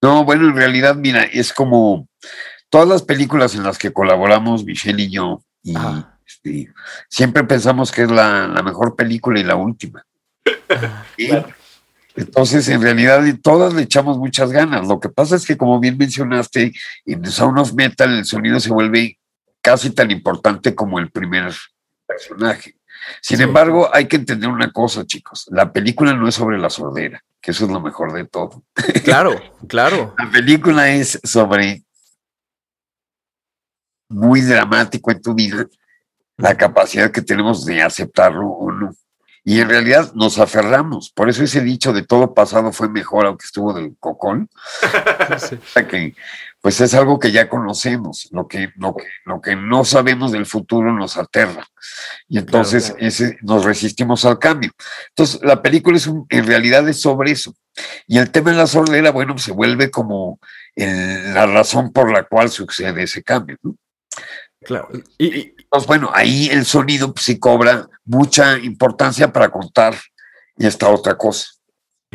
[0.03, 2.09] No, bueno, en realidad, mira, es como
[2.69, 5.75] todas las películas en las que colaboramos, Michelle y yo, y
[6.33, 6.73] este,
[7.09, 10.05] siempre pensamos que es la, mejor película y la última.
[12.15, 14.87] Entonces, en realidad, todas le echamos muchas ganas.
[14.87, 16.73] Lo que pasa es que, como bien mencionaste,
[17.07, 19.19] en Sound of Metal el sonido se vuelve
[19.61, 21.55] casi tan importante como el primer
[22.07, 22.77] personaje.
[23.21, 25.47] Sin embargo, hay que entender una cosa, chicos.
[25.51, 28.63] La película no es sobre la sordera, que eso es lo mejor de todo.
[29.05, 30.15] Claro, claro.
[30.19, 31.83] La película es sobre
[34.09, 35.67] muy dramático en tu vida
[36.37, 38.95] la capacidad que tenemos de aceptarlo o no.
[39.45, 41.11] Y en realidad nos aferramos.
[41.11, 44.49] Por eso ese dicho de todo pasado fue mejor, aunque estuvo del cocón.
[45.89, 46.15] que,
[46.61, 48.29] pues es algo que ya conocemos.
[48.31, 51.67] Lo que, lo, que, lo que no sabemos del futuro nos aterra.
[52.29, 54.71] Y entonces Ese, nos resistimos al cambio.
[55.09, 57.53] Entonces, la película es en realidad es sobre eso.
[58.07, 60.39] Y el tema de la sordera, bueno, se vuelve como
[60.77, 63.57] la razón por la cual sucede ese cambio.
[63.63, 63.75] ¿no?
[64.65, 64.89] Claro.
[65.19, 69.95] Y, pues bueno, ahí el sonido pues, sí cobra mucha importancia para contar
[70.57, 71.49] y esta otra cosa.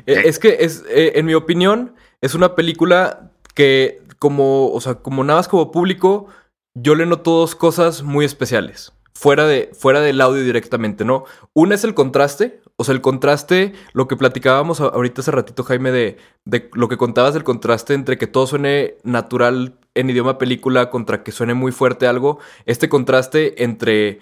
[0.06, 4.96] Eh, es que es, eh, en mi opinión, es una película que como, o sea,
[4.96, 6.28] como nada más como público,
[6.74, 8.94] yo le noto dos cosas muy especiales.
[9.14, 11.26] Fuera, de, fuera del audio directamente, ¿no?
[11.54, 15.92] Una es el contraste, o sea, el contraste, lo que platicábamos ahorita hace ratito, Jaime,
[15.92, 20.90] de, de lo que contabas del contraste entre que todo suene natural en idioma película
[20.90, 24.20] contra que suene muy fuerte algo, este contraste entre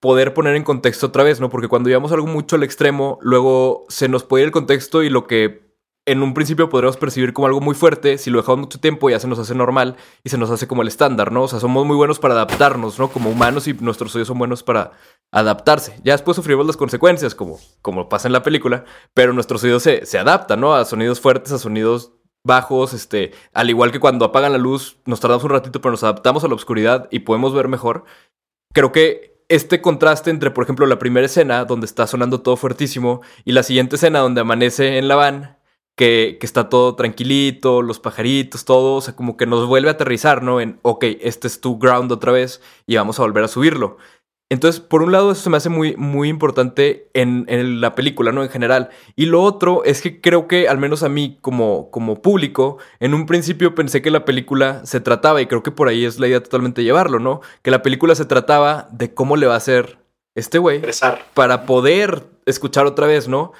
[0.00, 1.48] poder poner en contexto otra vez, ¿no?
[1.48, 5.08] Porque cuando llevamos algo mucho al extremo, luego se nos puede ir el contexto y
[5.08, 5.64] lo que
[6.06, 9.18] en un principio podríamos percibir como algo muy fuerte, si lo dejamos mucho tiempo ya
[9.18, 11.44] se nos hace normal y se nos hace como el estándar, ¿no?
[11.44, 13.08] O sea, somos muy buenos para adaptarnos, ¿no?
[13.08, 14.92] Como humanos y nuestros oídos son buenos para
[15.32, 15.98] adaptarse.
[16.04, 18.84] Ya después sufrimos las consecuencias, como, como pasa en la película,
[19.14, 20.74] pero nuestros oídos se, se adaptan, ¿no?
[20.74, 22.12] A sonidos fuertes, a sonidos
[22.44, 26.04] bajos, este, al igual que cuando apagan la luz, nos tardamos un ratito, pero nos
[26.04, 28.04] adaptamos a la oscuridad y podemos ver mejor.
[28.72, 33.22] Creo que este contraste entre, por ejemplo, la primera escena donde está sonando todo fuertísimo
[33.44, 35.58] y la siguiente escena donde amanece en la van,
[35.96, 39.92] que, que, está todo tranquilito, los pajaritos, todo, o sea, como que nos vuelve a
[39.92, 40.60] aterrizar, ¿no?
[40.60, 43.98] En, ok, este es tu ground otra vez y vamos a volver a subirlo.
[44.54, 48.30] Entonces, por un lado, eso se me hace muy, muy importante en, en, la película,
[48.30, 48.44] ¿no?
[48.44, 48.90] En general.
[49.16, 53.14] Y lo otro es que creo que, al menos a mí, como, como público, en
[53.14, 56.28] un principio pensé que la película se trataba, y creo que por ahí es la
[56.28, 57.40] idea totalmente llevarlo, ¿no?
[57.62, 59.98] Que la película se trataba de cómo le va a hacer
[60.36, 60.82] este güey
[61.34, 63.50] para poder escuchar otra vez, ¿no?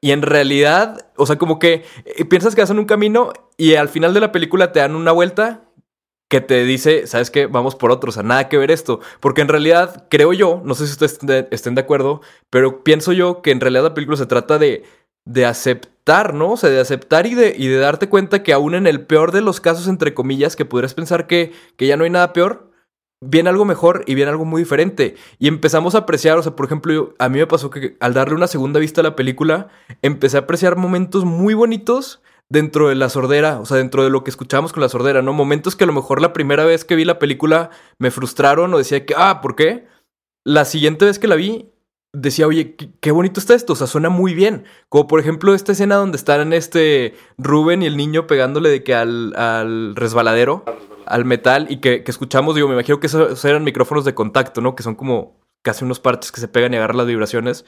[0.00, 3.88] Y en realidad, o sea, como que eh, piensas que hacen un camino y al
[3.88, 5.63] final de la película te dan una vuelta
[6.28, 7.46] que te dice, ¿sabes qué?
[7.46, 9.00] Vamos por otro, o sea, nada que ver esto.
[9.20, 11.18] Porque en realidad, creo yo, no sé si ustedes
[11.50, 14.84] estén de acuerdo, pero pienso yo que en realidad la película se trata de,
[15.24, 16.52] de aceptar, ¿no?
[16.52, 19.32] O sea, de aceptar y de, y de darte cuenta que aún en el peor
[19.32, 22.70] de los casos, entre comillas, que podrías pensar que, que ya no hay nada peor,
[23.20, 25.16] viene algo mejor y viene algo muy diferente.
[25.38, 28.34] Y empezamos a apreciar, o sea, por ejemplo, a mí me pasó que al darle
[28.34, 29.68] una segunda vista a la película,
[30.02, 34.22] empecé a apreciar momentos muy bonitos dentro de la sordera, o sea, dentro de lo
[34.24, 35.32] que escuchábamos con la sordera, ¿no?
[35.32, 38.78] Momentos que a lo mejor la primera vez que vi la película me frustraron o
[38.78, 39.86] decía que, ah, ¿por qué?
[40.44, 41.70] La siguiente vez que la vi,
[42.12, 44.64] decía, oye, qué, bonito está esto, o sea, suena muy bien.
[44.88, 48.94] Como por ejemplo esta escena donde están este Rubén y el niño pegándole de que
[48.94, 50.64] al, al resbaladero
[51.06, 54.74] al metal y que, escuchamos, digo, me imagino que esos eran micrófonos de contacto, ¿no?
[54.74, 57.64] Que son como casi unos parches que se pegan y agarran las vibraciones.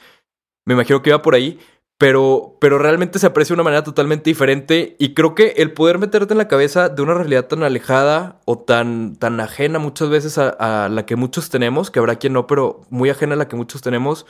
[0.65, 1.59] Me imagino que iba por ahí,
[1.97, 5.97] pero, pero realmente se aprecia de una manera totalmente diferente y creo que el poder
[5.97, 10.37] meterte en la cabeza de una realidad tan alejada o tan, tan ajena muchas veces
[10.37, 13.55] a, la que muchos tenemos, que habrá quien no, pero muy ajena a la que
[13.55, 14.27] muchos tenemos,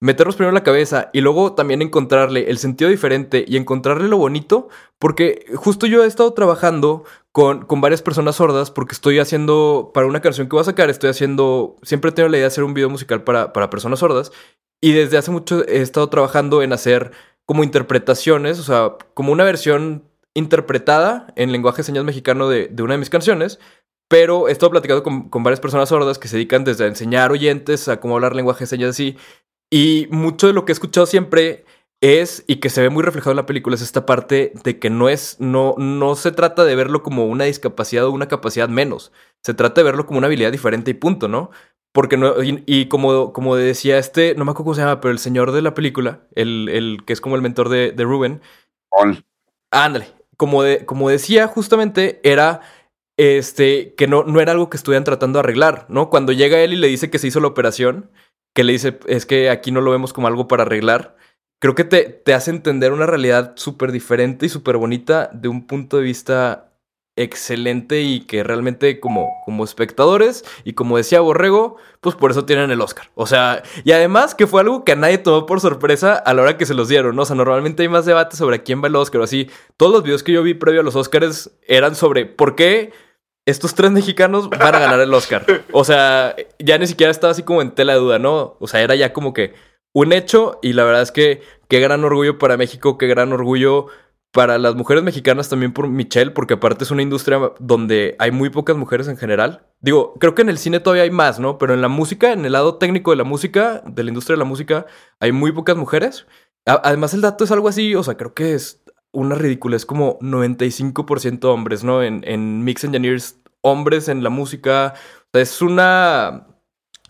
[0.00, 4.18] meternos primero en la cabeza y luego también encontrarle el sentido diferente y encontrarle lo
[4.18, 9.92] bonito, porque justo yo he estado trabajando con, con, varias personas sordas porque estoy haciendo,
[9.94, 12.48] para una canción que voy a sacar, estoy haciendo, siempre he tenido la idea de
[12.48, 14.32] hacer un video musical para, para personas sordas
[14.80, 17.12] y desde hace mucho he estado trabajando en hacer
[17.46, 20.04] como interpretaciones, o sea, como una versión
[20.34, 23.58] interpretada en lenguaje de señas mexicano de, de una de mis canciones,
[24.08, 27.32] pero he estado platicando con, con, varias personas sordas que se dedican desde a enseñar
[27.32, 29.16] oyentes a cómo hablar lenguaje de señas así.
[29.70, 31.64] Y mucho de lo que he escuchado siempre
[32.00, 34.90] es, y que se ve muy reflejado en la película, es esta parte de que
[34.90, 39.12] no es, no, no se trata de verlo como una discapacidad o una capacidad menos.
[39.42, 41.50] Se trata de verlo como una habilidad diferente y punto, ¿no?
[41.96, 45.18] Porque no, y, como, como decía este, no me acuerdo cómo se llama, pero el
[45.18, 48.42] señor de la película, el, el que es como el mentor de, de Ruben.
[49.70, 50.08] Ándale.
[50.36, 52.60] Como, de, como decía, justamente era
[53.16, 56.10] este, que no, no era algo que estuvieran tratando de arreglar, ¿no?
[56.10, 58.10] Cuando llega él y le dice que se hizo la operación,
[58.54, 61.16] que le dice, es que aquí no lo vemos como algo para arreglar,
[61.62, 65.66] creo que te, te hace entender una realidad súper diferente y súper bonita de un
[65.66, 66.65] punto de vista
[67.16, 72.70] excelente y que realmente como, como espectadores y como decía Borrego, pues por eso tienen
[72.70, 73.10] el Oscar.
[73.14, 76.42] O sea, y además que fue algo que a nadie tomó por sorpresa a la
[76.42, 77.22] hora que se los dieron, ¿no?
[77.22, 79.50] O sea, normalmente hay más debate sobre quién va el Oscar o así.
[79.76, 82.92] Todos los videos que yo vi previo a los Oscars eran sobre por qué
[83.46, 85.46] estos tres mexicanos van a ganar el Oscar.
[85.72, 88.56] O sea, ya ni siquiera estaba así como en tela de duda, ¿no?
[88.60, 89.54] O sea, era ya como que
[89.92, 93.86] un hecho y la verdad es que qué gran orgullo para México, qué gran orgullo
[94.36, 98.50] para las mujeres mexicanas también por Michelle, porque aparte es una industria donde hay muy
[98.50, 99.66] pocas mujeres en general.
[99.80, 101.56] Digo, creo que en el cine todavía hay más, ¿no?
[101.56, 104.40] Pero en la música, en el lado técnico de la música, de la industria de
[104.40, 104.84] la música,
[105.20, 106.26] hay muy pocas mujeres.
[106.66, 109.74] Además, el dato es algo así, o sea, creo que es una ridícula.
[109.74, 112.02] Es como 95% hombres, ¿no?
[112.02, 114.92] En, en Mix Engineers, hombres en la música.
[114.96, 116.46] O sea, es una,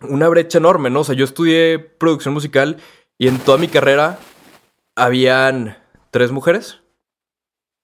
[0.03, 1.01] una brecha enorme, ¿no?
[1.01, 2.77] O sea, yo estudié producción musical
[3.19, 4.17] y en toda mi carrera
[4.95, 5.77] habían
[6.13, 6.86] tres mujeres.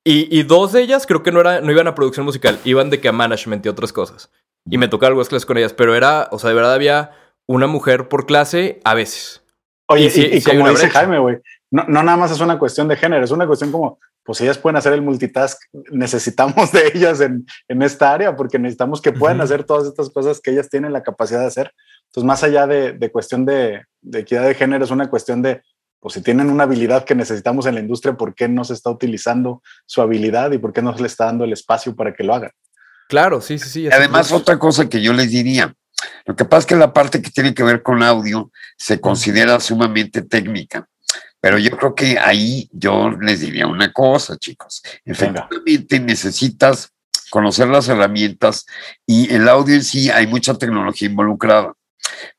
[0.05, 2.91] Y, y dos de ellas creo que no, era, no iban a producción musical, iban
[2.91, 4.31] de que a management y otras cosas.
[4.69, 7.13] Y me tocaba algunas clases con ellas, pero era, o sea, de verdad había
[7.47, 9.43] una mujer por clase a veces.
[9.89, 11.39] Oye, y, como dice Jaime, güey,
[11.71, 14.59] no, no nada más es una cuestión de género, es una cuestión como pues ellas
[14.59, 19.41] pueden hacer el multitask, necesitamos de ellas en, en esta área porque necesitamos que puedan
[19.41, 21.73] hacer todas estas cosas que ellas tienen la capacidad de hacer.
[22.07, 25.63] Entonces, más allá de, de cuestión de, de, equidad de género, es una cuestión de,
[26.03, 28.91] pues si tienen una habilidad que necesitamos en la industria, ¿por qué no se está
[28.91, 32.25] utilizando su habilidad y por qué no se le está dando el espacio para que
[32.25, 32.51] lo hagan?
[33.09, 33.89] Claro, sí, sí, sí.
[33.89, 35.73] Además, otra cosa que yo les diría,
[36.27, 39.61] Lo que pasa es que la parte que tiene que ver con audio se considera
[39.61, 40.89] sumamente técnica.
[41.41, 44.83] Pero yo creo que ahí yo les diría una cosa, chicos.
[45.05, 46.91] Efectivamente necesitas
[47.31, 48.67] conocer las herramientas
[49.07, 51.75] y el audio en sí hay mucha tecnología involucrada.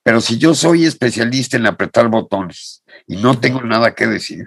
[0.03, 4.45] Pero si yo soy especialista en apretar botones y no tengo nada que decir,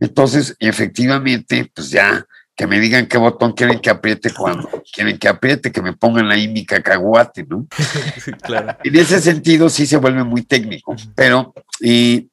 [0.00, 5.28] entonces efectivamente, pues ya que me digan qué botón quieren que apriete cuando quieren que
[5.28, 7.68] apriete, que me pongan ahí mi cacahuate, ¿no?
[8.42, 8.76] claro.
[8.82, 12.28] En ese sentido sí se vuelve muy técnico, pero y,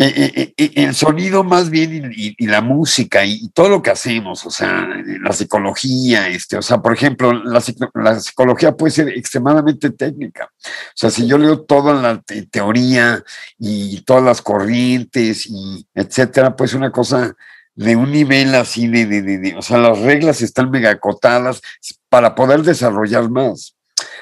[0.00, 4.88] el sonido más bien y, la música y, todo lo que hacemos, o sea,
[5.20, 7.62] la psicología, este, o sea, por ejemplo, la,
[7.94, 10.50] la, psicología puede ser extremadamente técnica.
[10.54, 13.22] O sea, si yo leo toda la teoría
[13.58, 17.34] y todas las corrientes y etcétera, pues una cosa
[17.74, 21.60] de un nivel así de, de, de, o sea, las reglas están megacotadas
[22.08, 23.76] para poder desarrollar más.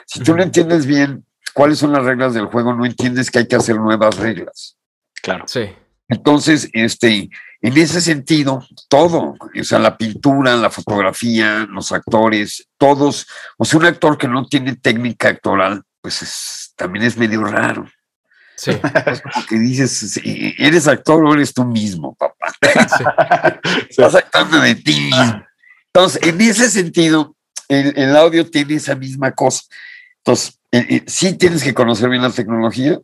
[0.07, 1.25] Si tú no entiendes bien
[1.55, 4.78] cuáles son las reglas del juego, no entiendes que hay que hacer nuevas reglas.
[5.29, 5.45] Claro.
[5.47, 5.69] Sí.
[6.09, 7.29] Entonces, este,
[7.61, 13.27] en ese sentido, todo, o sea, la pintura, la fotografía, los actores, todos,
[13.59, 17.87] o sea, un actor que no tiene técnica actoral, pues también es medio raro.
[18.57, 18.71] Sí.
[19.07, 22.55] Es como que dices, eres actor o eres tú mismo, papá.
[23.89, 25.45] Estás actuando de ti mismo.
[25.93, 27.37] Entonces, en ese sentido,
[27.69, 29.63] el, audio tiene esa misma cosa.
[30.25, 32.99] Entonces, eh, eh, sí tienes que conocer bien la tecnología,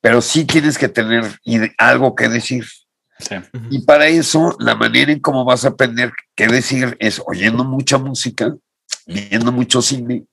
[0.00, 1.40] pero sí tienes que tener
[1.78, 2.66] algo que decir.
[3.70, 7.98] Y para eso, la manera en cómo vas a aprender qué decir es oyendo mucha
[7.98, 8.54] música,
[9.06, 10.26] viendo mucho cine,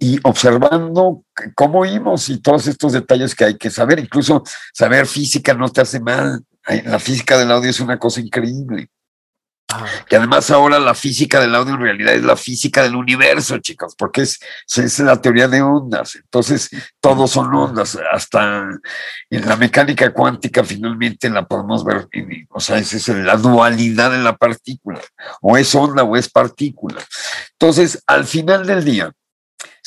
[0.00, 1.24] y observando
[1.54, 3.98] cómo oímos y todos estos detalles que hay que saber.
[3.98, 6.44] Incluso saber física no te hace mal.
[6.84, 8.90] La física del audio es una cosa increíble.
[10.10, 13.94] Y además ahora la física del audio en realidad es la física del universo, chicos,
[13.96, 14.38] porque es,
[14.76, 16.16] es la teoría de ondas.
[16.16, 17.98] Entonces, todos son ondas.
[18.12, 18.66] Hasta
[19.30, 22.08] en la mecánica cuántica finalmente la podemos ver.
[22.48, 25.00] O sea, esa es la dualidad de la partícula.
[25.42, 27.02] O es onda o es partícula.
[27.52, 29.12] Entonces, al final del día,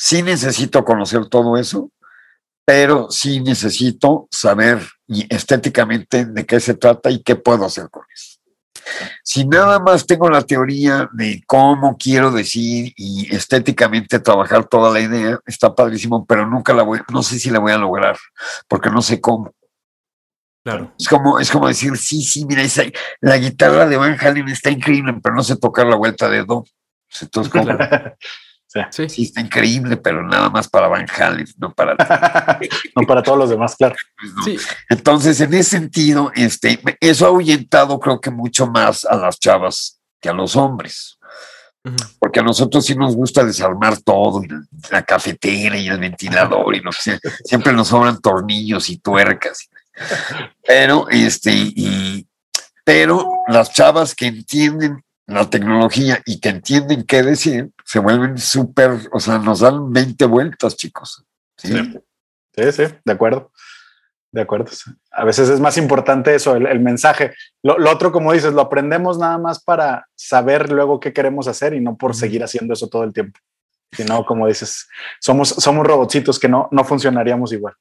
[0.04, 1.92] Sí necesito conocer todo eso,
[2.64, 4.84] pero sí necesito saber
[5.28, 8.31] estéticamente de qué se trata y qué puedo hacer con eso.
[9.22, 15.00] Si nada más tengo la teoría de cómo quiero decir y estéticamente trabajar toda la
[15.00, 18.16] idea, está padrísimo, pero nunca la voy, no sé si la voy a lograr,
[18.68, 19.52] porque no sé cómo.
[20.64, 20.92] Claro.
[20.98, 22.84] Es como, es como decir, sí, sí, mira, esa,
[23.20, 26.64] la guitarra de Van Halen está increíble, pero no sé tocar la vuelta de Do.
[27.20, 27.76] Entonces, ¿cómo?
[28.90, 29.08] Sí.
[29.08, 29.22] sí.
[29.24, 31.94] está increíble, pero nada más para Van Halen, no para
[32.96, 33.94] no para todos los demás, claro.
[34.44, 39.38] Pues Entonces, en ese sentido, este, eso ha ahuyentado, creo que mucho más a las
[39.38, 41.18] chavas que a los hombres.
[42.20, 44.40] Porque a nosotros sí nos gusta desarmar todo,
[44.90, 49.68] la cafetera y el ventilador, y no sé, siempre nos sobran tornillos y tuercas.
[50.64, 52.26] Pero, este, y,
[52.84, 58.92] pero las chavas que entienden la tecnología y que entienden qué decir, se vuelven súper,
[59.12, 61.24] o sea, nos dan 20 vueltas, chicos.
[61.56, 61.72] Sí,
[62.72, 63.50] sí, de acuerdo.
[64.32, 64.70] De acuerdo.
[65.10, 67.34] A veces es más importante eso, el, mensaje.
[67.62, 71.80] Lo, otro, como dices, lo aprendemos nada más para saber luego qué queremos hacer y
[71.80, 73.38] no por seguir haciendo eso todo el tiempo.
[73.92, 74.88] Si no, como dices,
[75.20, 77.74] somos, somos robotcitos que no, no funcionaríamos igual.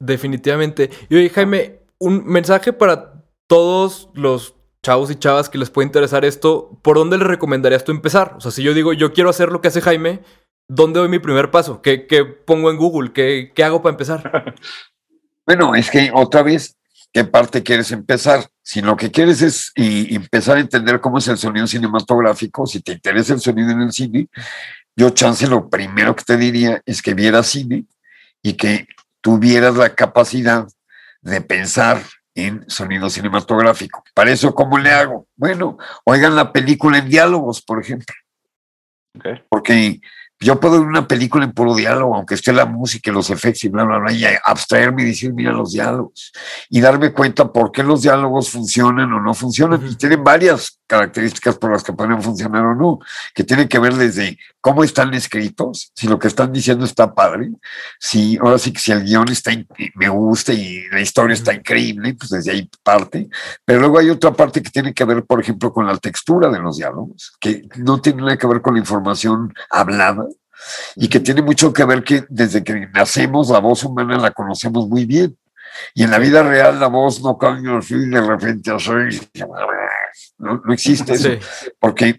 [0.00, 0.90] Definitivamente.
[1.08, 3.12] Y oye, Jaime, un mensaje para
[3.46, 7.92] todos los chavos y chavas que les puede interesar esto, ¿por dónde les recomendarías tú
[7.92, 8.34] empezar?
[8.36, 10.22] O sea, si yo digo, yo quiero hacer lo que hace Jaime,
[10.68, 11.80] ¿dónde doy mi primer paso?
[11.82, 11.98] ¿Qué,
[12.44, 13.12] pongo en Google?
[13.12, 14.54] ¿Qué, ¿Qué, hago para empezar?
[15.44, 16.76] Bueno, es que otra vez,
[17.12, 18.48] ¿qué parte quieres empezar?
[18.62, 22.92] Si lo que quieres es empezar a entender cómo es el sonido cinematográfico, si te
[22.92, 24.28] interesa el sonido en el cine,
[24.94, 27.86] yo chance lo primero que te diría es que vieras cine
[28.40, 28.86] y que
[29.20, 30.68] tuvieras la capacidad
[31.22, 32.00] de pensar
[32.34, 34.04] en sonido cinematográfico.
[34.14, 35.26] Para eso, ¿cómo le hago?
[35.36, 38.14] Bueno, oigan la película en diálogos, por ejemplo.
[39.48, 40.00] Porque
[40.42, 43.64] yo puedo ver una película en puro diálogo, aunque esté la música y los efectos
[43.64, 46.32] y bla, bla, bla, y abstraerme y decir, mira los diálogos,
[46.68, 49.86] y darme cuenta por qué los diálogos funcionan o no funcionan.
[49.86, 52.98] Y tienen varias características por las que pueden funcionar o no,
[53.34, 57.50] que tienen que ver desde cómo están escritos, si lo que están diciendo está padre,
[57.98, 59.52] si ahora sí que si el guion está,
[59.94, 63.28] me gusta y la historia está increíble, pues desde ahí parte.
[63.64, 66.58] Pero luego hay otra parte que tiene que ver, por ejemplo, con la textura de
[66.58, 70.26] los diálogos, que no tiene nada que ver con la información hablada,
[70.96, 74.88] y que tiene mucho que ver que desde que nacemos la voz humana la conocemos
[74.88, 75.36] muy bien.
[75.94, 78.90] Y en la vida real la voz no cambia así de repente así
[80.38, 81.28] no, no existe eso,
[81.78, 82.18] porque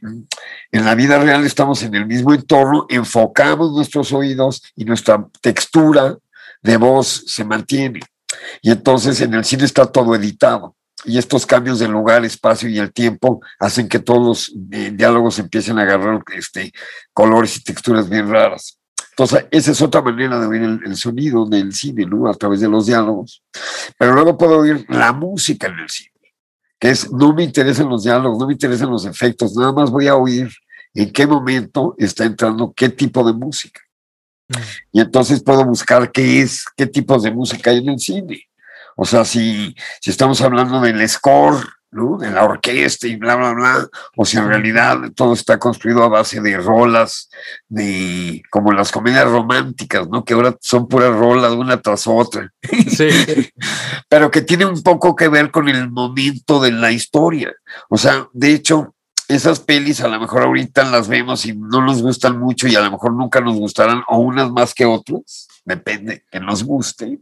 [0.72, 6.18] en la vida real estamos en el mismo entorno, enfocamos nuestros oídos y nuestra textura
[6.62, 8.00] de voz se mantiene.
[8.62, 10.76] Y entonces en el cine está todo editado.
[11.06, 15.40] Y estos cambios de lugar, espacio y el tiempo hacen que todos los eh, diálogos
[15.40, 16.72] empiecen a agarrar este,
[17.14, 18.80] colores y texturas bien raras.
[19.12, 22.28] Entonces, esa es otra manera de oír el, sonido del cine, ¿no?
[22.28, 23.44] A través de los diálogos.
[23.98, 26.34] Pero luego puedo oír la música en el cine,
[26.80, 30.08] que es, no me interesan los diálogos, no me interesan los efectos, nada más voy
[30.08, 30.50] a oír
[30.96, 33.82] en qué momento está entrando qué tipo de música.
[34.48, 34.56] Mm.
[34.94, 38.48] Y entonces puedo buscar qué es, qué tipos de música hay en el cine.
[38.96, 41.64] O sea, si, si estamos hablando del score,
[41.94, 42.18] ¿no?
[42.18, 43.88] de la orquesta y bla, bla, bla,
[44.18, 47.30] o si en realidad todo está construido a base de rolas,
[47.70, 50.26] de como las comedias románticas, ¿no?
[50.26, 52.52] que ahora son puras rolas una tras otra.
[52.90, 53.10] Sí.
[54.10, 57.54] Pero que tiene un poco que ver con el momento de la historia.
[57.90, 58.96] O sea, de hecho,
[59.28, 62.82] esas pelis a lo mejor ahorita las vemos y no nos gustan mucho y a
[62.82, 67.20] lo mejor nunca nos gustarán o unas más que otras depende que nos guste,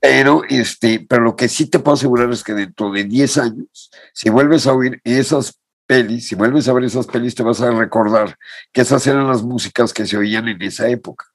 [0.00, 3.90] pero, este, pero lo que sí te puedo asegurar es que dentro de 10 años,
[4.12, 7.70] si vuelves a oír esas pelis, si vuelves a ver esas pelis, te vas a
[7.70, 8.38] recordar
[8.72, 11.26] que esas eran las músicas que se oían en esa época.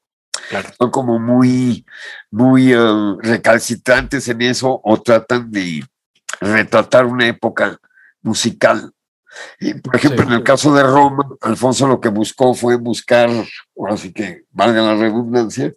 [0.78, 1.86] Son como muy,
[2.30, 5.84] muy uh, recalcitrantes en eso o tratan de
[6.40, 7.80] retratar una época
[8.22, 8.94] musical
[9.60, 13.30] y, por ejemplo, en el caso de Roma, Alfonso lo que buscó fue buscar,
[13.78, 15.74] ahora sí que valga la redundancia,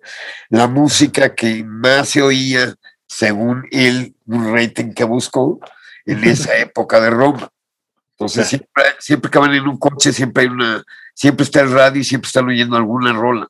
[0.49, 2.75] la música que más se oía,
[3.07, 5.61] según él, un rating que buscó
[6.05, 7.51] en esa época de Roma.
[8.13, 10.83] Entonces, siempre, siempre que van en un coche, siempre hay una,
[11.15, 13.47] siempre está el radio y siempre están oyendo alguna rola.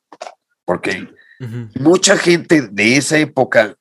[0.65, 1.09] Porque
[1.79, 3.77] mucha gente de esa época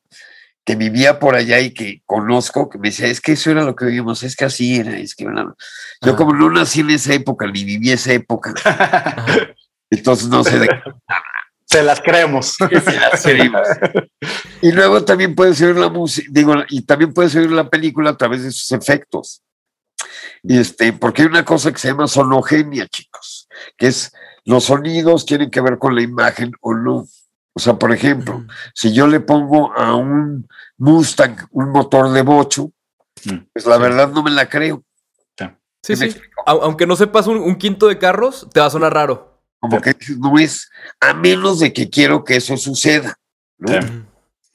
[0.66, 3.76] que vivía por allá y que conozco, que me decía, es que eso era lo
[3.76, 5.26] que vivimos, es que así era, es que
[6.02, 8.54] Yo como no nací en esa época, ni viví esa época,
[9.90, 10.76] entonces no sé de qué.
[11.68, 12.54] Se las creemos.
[12.60, 13.68] Se las creemos.
[14.62, 18.18] y luego también puedes oír la música, digo, y también puedes oír la película a
[18.18, 19.44] través de sus efectos.
[20.44, 23.48] Y este, porque hay una cosa que se llama sonogenia, chicos,
[23.78, 24.14] que es
[24.46, 27.08] los sonidos tienen que ver con la imagen o no.
[27.58, 30.48] O sea, por ejemplo, si yo le pongo a un
[30.78, 32.72] Mustang un motor de bocho,
[33.24, 33.38] mm.
[33.54, 34.84] pues la verdad no me la creo.
[35.82, 36.16] Sí, sí.
[36.48, 39.40] Aunque no sepas un, quinto de carros, te va a sonar raro.
[39.60, 43.20] Como que no es, a menos de que quiero que eso suceda.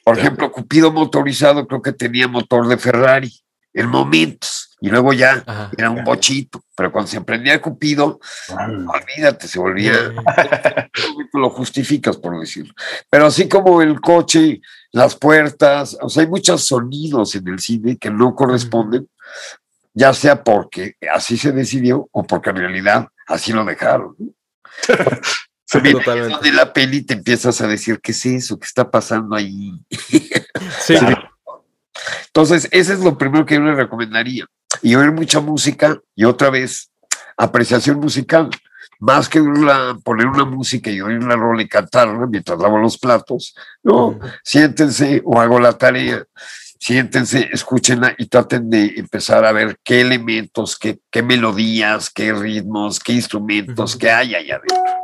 [0.04, 3.32] Por ejemplo, Cupido motorizado creo que tenía motor de Ferrari
[3.72, 5.44] en momentos y luego ya
[5.76, 8.18] era un bochito, pero cuando se prendía Cupido,
[8.48, 9.92] olvídate, se volvía,
[11.34, 12.72] lo justificas por decirlo.
[13.10, 14.60] Pero así como el coche,
[14.92, 19.06] las puertas, o sea, hay muchos sonidos en el cine que no corresponden,
[19.92, 24.16] ya sea porque así se decidió o porque en realidad así lo dejaron.
[25.82, 28.58] de la peli te empiezas a decir, ¿qué es eso?
[28.58, 29.78] ¿Qué está pasando ahí?
[30.80, 30.96] Sí.
[32.26, 34.46] Entonces, ese es lo primero que yo le recomendaría
[34.82, 36.90] y oír mucha música y otra vez
[37.36, 38.50] apreciación musical.
[38.98, 39.40] Más que
[40.04, 45.22] poner una música y oír una rola y cantarla mientras lavo los platos, no, siéntense
[45.24, 46.22] o hago la tarea,
[46.78, 53.00] siéntense, escúchenla y traten de empezar a ver qué elementos, qué, qué melodías, qué ritmos,
[53.00, 54.99] qué instrumentos, qué hay allá adentro.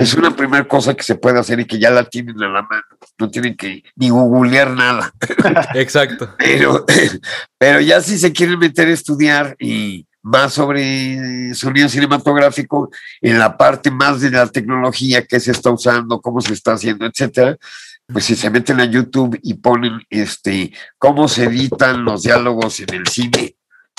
[0.00, 2.62] Es una primera cosa que se puede hacer y que ya la tienen a la
[2.62, 2.84] mano.
[3.18, 5.12] No tienen que ni googlear nada.
[5.74, 6.34] Exacto.
[6.38, 6.84] Pero,
[7.58, 12.90] pero ya si se quieren meter a estudiar y más sobre sonido cinematográfico,
[13.20, 17.06] en la parte más de la tecnología que se está usando, cómo se está haciendo,
[17.06, 17.56] etcétera,
[18.12, 22.94] pues si se meten a YouTube y ponen este cómo se editan los diálogos en
[22.94, 23.56] el cine,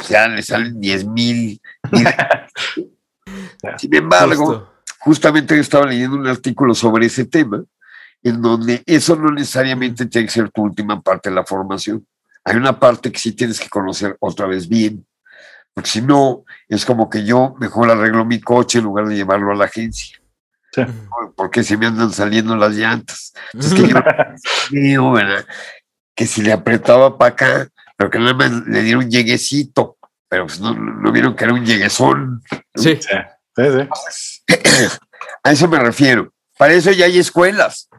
[0.10, 1.62] ya les salen 10 mil.
[3.78, 4.70] Sin embargo,
[5.00, 7.64] justamente yo estaba leyendo un artículo sobre ese tema,
[8.24, 12.06] en donde eso no necesariamente tiene que ser tu última parte de la formación.
[12.44, 15.06] Hay una parte que sí tienes que conocer otra vez bien,
[15.74, 19.52] porque si no, es como que yo mejor arreglo mi coche en lugar de llevarlo
[19.52, 20.18] a la agencia.
[21.36, 23.34] Porque se me andan saliendo las llantas.
[23.54, 23.88] Es que
[24.94, 25.14] yo
[26.16, 30.48] Que si le apretaba para acá, pero que nada más le dieron un lleguecito, pero
[30.48, 32.42] pues no, no vieron que era un lleguesón.
[32.76, 32.98] Sí.
[33.00, 33.16] sí.
[35.44, 36.32] A eso me refiero.
[36.58, 37.90] Para eso ya hay escuelas.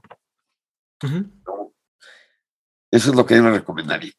[2.90, 4.12] Eso es lo que yo le recomendaría.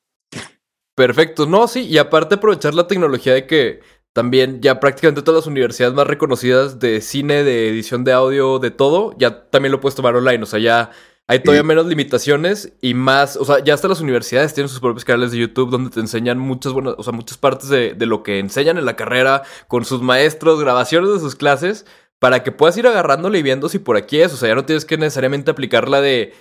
[0.95, 1.45] Perfecto.
[1.45, 3.81] No, sí, y aparte aprovechar la tecnología de que
[4.13, 8.71] también ya prácticamente todas las universidades más reconocidas de cine, de edición de audio, de
[8.71, 10.43] todo, ya también lo puedes tomar online.
[10.43, 10.91] O sea, ya
[11.27, 11.67] hay todavía Sí.
[11.67, 15.37] menos limitaciones y más, o sea, ya hasta las universidades tienen sus propios canales de
[15.37, 18.77] YouTube donde te enseñan muchas buenas, o sea, muchas partes de, de lo que enseñan
[18.77, 21.85] en la carrera con sus maestros, grabaciones de sus clases,
[22.19, 24.65] para que puedas ir agarrándole y viendo si por aquí es, o sea, ya no
[24.65, 26.33] tienes que necesariamente aplicarla de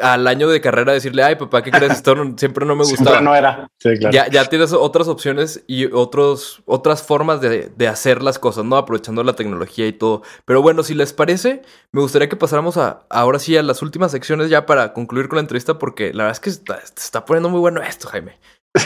[0.00, 1.92] al año de carrera decirle, ay papá, ¿qué crees?
[2.04, 3.20] Esto no- siempre no me Siempre gustaba.
[3.20, 3.68] no era.
[3.80, 4.12] Sí, claro.
[4.14, 8.76] Ya, ya tienes otras opciones y otros, otras formas de, de hacer las cosas, ¿no?
[8.76, 10.22] Aprovechando la tecnología y todo.
[10.44, 14.12] Pero bueno, si les parece, me gustaría que pasáramos a ahora sí a las últimas
[14.12, 17.24] secciones ya para concluir con la entrevista, porque la verdad es que está, se está
[17.24, 18.38] poniendo muy bueno esto, Jaime.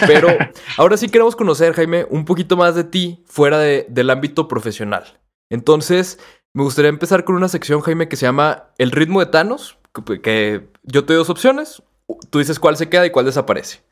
[0.07, 0.29] Pero
[0.79, 5.05] ahora sí queremos conocer, Jaime, un poquito más de ti fuera de- del ámbito profesional.
[5.51, 6.19] Entonces,
[6.57, 10.23] me gustaría empezar con una sección, Jaime, que se llama El ritmo de Thanos, que,
[10.23, 11.83] que yo te doy dos opciones,
[12.31, 13.83] tú dices cuál se queda y cuál desaparece.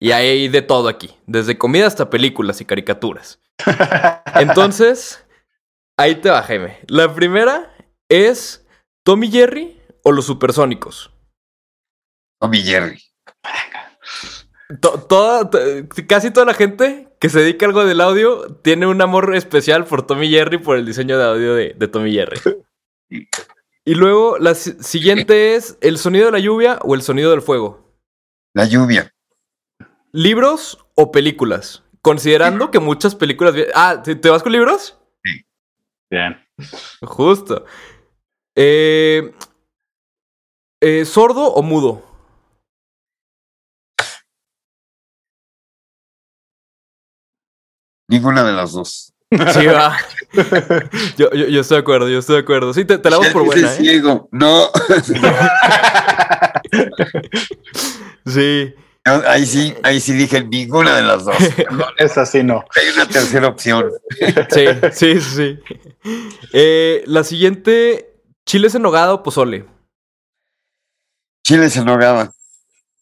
[0.00, 3.40] Y hay de todo aquí, desde comida hasta películas y caricaturas.
[4.36, 5.22] Entonces,
[5.98, 6.78] ahí te va, Jaime.
[6.88, 7.70] La primera
[8.08, 8.66] es
[9.04, 11.10] Tommy Jerry o los supersónicos.
[12.40, 13.02] Tommy Jerry.
[14.80, 15.58] To- toda, to-
[16.08, 19.86] casi toda la gente que se dedica a algo del audio tiene un amor especial
[19.86, 22.38] por Tommy Jerry por el diseño de audio de, de Tommy Jerry.
[23.86, 27.40] Y luego la si- siguiente es el sonido de la lluvia o el sonido del
[27.40, 27.94] fuego.
[28.54, 29.10] La lluvia.
[30.12, 31.82] ¿Libros o películas?
[32.02, 33.54] Considerando que muchas películas...
[33.74, 34.98] Ah, ¿te vas con libros?
[36.10, 36.36] Bien.
[37.02, 37.64] Justo.
[38.54, 39.32] Eh,
[40.82, 42.02] eh, ¿Sordo o mudo?
[48.08, 49.12] Ninguna de las dos.
[49.30, 49.96] Sí, va.
[51.16, 52.72] yo, yo- yo estoy de acuerdo, yo estoy de acuerdo.
[52.74, 53.76] Sí, te, te la damos por buena, ¿eh?
[53.76, 54.28] ciego.
[54.32, 54.68] No.
[58.26, 58.74] Sí.
[59.06, 61.36] No, Ahí sí, ahí sí dije ninguna de las dos.
[61.56, 62.64] Perdón, Es así, no.
[62.74, 63.90] Hay una tercera opción.
[64.50, 65.58] Sí, sí, sí.
[66.54, 68.14] Eh, la siguiente,
[68.46, 69.66] chiles en nogada o pozole.
[71.46, 72.32] Chiles en nogada,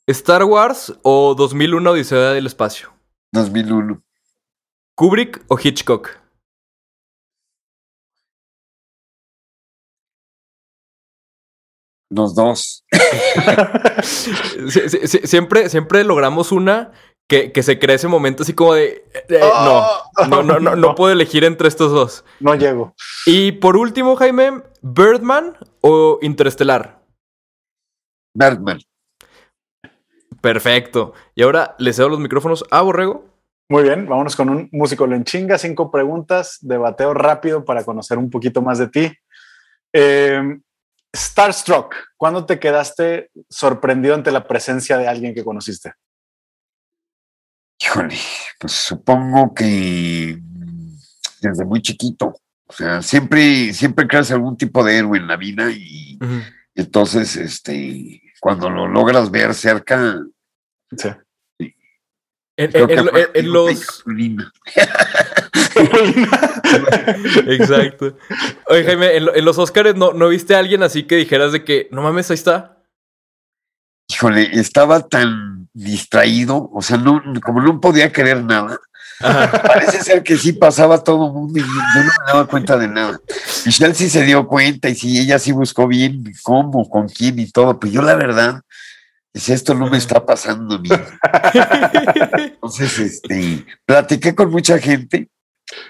[0.08, 2.92] Star Wars o 2001 Odisea del Espacio.
[3.32, 4.02] 2001.
[4.96, 6.18] Kubrick o Hitchcock.
[12.10, 12.84] Los dos.
[14.02, 16.92] Sie- sie- sie- siempre, siempre logramos una
[17.28, 19.04] que, que se crea ese momento así como de...
[19.28, 19.86] eh, no,
[20.28, 22.24] no, no, no, no puedo elegir entre estos dos.
[22.40, 22.94] No llego.
[23.24, 27.00] Y por último, Jaime, Birdman o Interestelar.
[28.34, 28.80] Bergman.
[30.42, 31.14] Perfecto.
[31.34, 33.24] Y ahora le cedo los micrófonos a Borrego.
[33.68, 38.18] Muy bien, vámonos con un músico en chinga, cinco preguntas de bateo rápido para conocer
[38.18, 39.12] un poquito más de ti.
[39.92, 40.42] Eh,
[41.14, 45.92] Starstruck, ¿cuándo te quedaste sorprendido ante la presencia de alguien que conociste?
[47.80, 48.16] Híjole,
[48.58, 50.38] pues supongo que
[51.40, 52.34] desde muy chiquito.
[52.66, 56.18] O sea, siempre, siempre creas algún tipo de héroe en la vida y
[56.74, 60.20] entonces, este, cuando lo logras ver cerca,
[60.96, 61.08] Sí.
[62.56, 64.04] En, los...
[67.46, 68.16] Exacto.
[68.68, 71.52] Oye, Jaime, en, lo- en los Oscars ¿no, ¿no viste a alguien así que dijeras
[71.52, 72.78] de que, no mames, ahí está?
[74.08, 78.78] Híjole, estaba tan distraído, o sea, no, como no podía querer nada,
[79.20, 79.62] Ajá.
[79.62, 82.88] parece ser que sí pasaba todo el mundo y yo no me daba cuenta de
[82.88, 83.18] nada.
[83.64, 87.50] Michelle sí se dio cuenta y sí, ella sí buscó bien cómo, con quién y
[87.50, 88.60] todo, pero yo la verdad,
[89.34, 90.88] dice, esto no me está pasando mí.
[92.34, 95.30] Entonces, este, platiqué con mucha gente,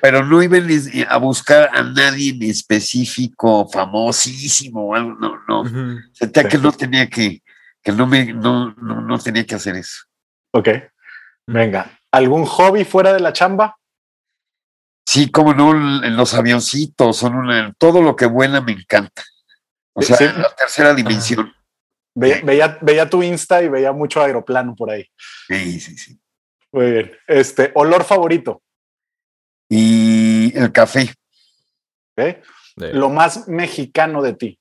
[0.00, 5.64] pero no iba en- a buscar a nadie en específico, famosísimo o algo, no, no.
[6.12, 7.42] Sentía que no tenía que,
[7.82, 10.04] que no me, no, no, no tenía que hacer eso.
[10.52, 10.68] Ok,
[11.46, 11.98] venga.
[12.12, 13.76] ¿Algún hobby fuera de la chamba?
[15.06, 15.72] Sí, como no,
[16.04, 19.22] en los avioncitos son una, todo lo que vuela me encanta.
[19.94, 20.24] O sea, sí.
[20.24, 21.52] la tercera dimensión.
[22.14, 25.06] Ve- veía, veía tu Insta y veía mucho aeroplano por ahí.
[25.48, 26.18] Sí, sí, sí.
[26.72, 27.12] Muy bien.
[27.26, 28.62] Este, olor favorito.
[29.68, 31.02] Y el café.
[32.16, 32.24] ¿ok?
[32.24, 32.42] Eh,
[32.92, 34.58] Lo más mexicano de ti.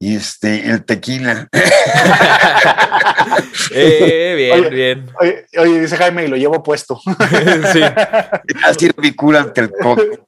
[0.00, 1.48] Y este, el tequila.
[3.72, 4.70] eh, bien, Oye.
[4.70, 5.10] bien.
[5.20, 7.00] Oye, oye, dice Jaime, y lo llevo puesto.
[7.72, 7.80] sí.
[7.82, 10.18] Ha sido mi cura ante el COVID.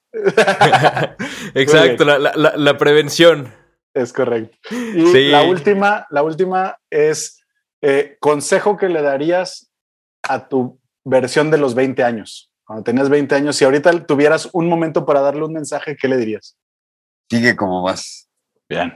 [1.55, 3.53] Exacto, la, la- la- la prevención.
[3.97, 4.59] Es correcto.
[4.71, 5.29] Y Sí.
[5.29, 7.43] la última, la última es
[7.81, 9.71] eh, consejo que le darías
[10.23, 12.53] a tu versión de los 20 años.
[12.67, 16.17] Cuando tenías 20 años, si ahorita tuvieras un momento para darle un mensaje, ¿qué le
[16.19, 16.59] dirías?
[17.31, 18.29] Sigue como vas.
[18.69, 18.95] Bien.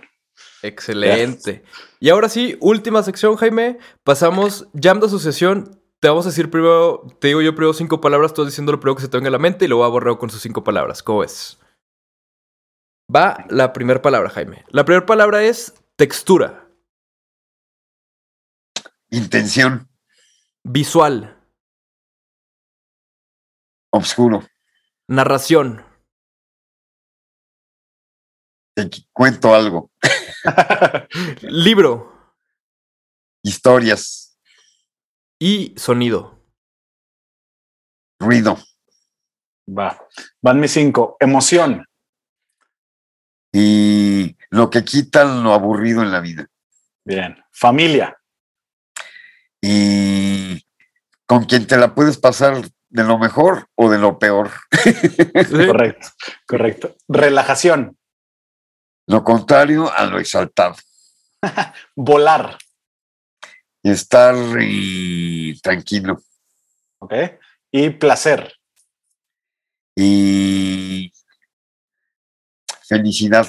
[0.63, 1.63] Excelente.
[1.99, 3.79] Y ahora sí, última sección, Jaime.
[4.05, 5.81] Pasamos jam de asociación.
[6.01, 8.81] Te vamos a decir primero, te digo yo primero cinco palabras, tú vas diciendo lo
[8.81, 10.65] primero que se te venga a la mente y luego a borreo con sus cinco
[10.65, 11.03] palabras.
[11.03, 11.59] ¿Cómo es?
[13.15, 14.65] Va la primera palabra, Jaime.
[14.69, 16.69] La primera palabra es textura.
[19.11, 19.89] Intención.
[20.63, 21.37] Visual.
[23.93, 24.47] Obscuro.
[25.09, 25.85] Narración.
[28.77, 29.91] Te cuento algo.
[31.43, 32.35] Libro.
[33.43, 34.39] Historias.
[35.41, 36.45] Y sonido.
[38.21, 38.57] Ruido.
[39.67, 39.99] Va.
[40.43, 41.17] Van mis cinco.
[41.19, 41.90] Emoción.
[43.53, 46.47] Y lo que quita lo aburrido en la vida.
[47.05, 47.43] Bien.
[47.53, 48.17] Familia.
[49.61, 50.65] Y
[51.27, 54.51] con quien te la puedes pasar de lo mejor o de lo peor.
[55.67, 56.09] Correcto,
[56.47, 56.97] correcto.
[57.09, 57.97] Relajación.
[59.07, 60.77] Lo contrario a lo exaltado.
[61.97, 62.59] Volar.
[63.83, 66.23] Y estar y tranquilo.
[66.99, 67.15] Ok.
[67.73, 68.53] Y placer.
[69.97, 71.13] Y
[72.91, 73.47] felicidad.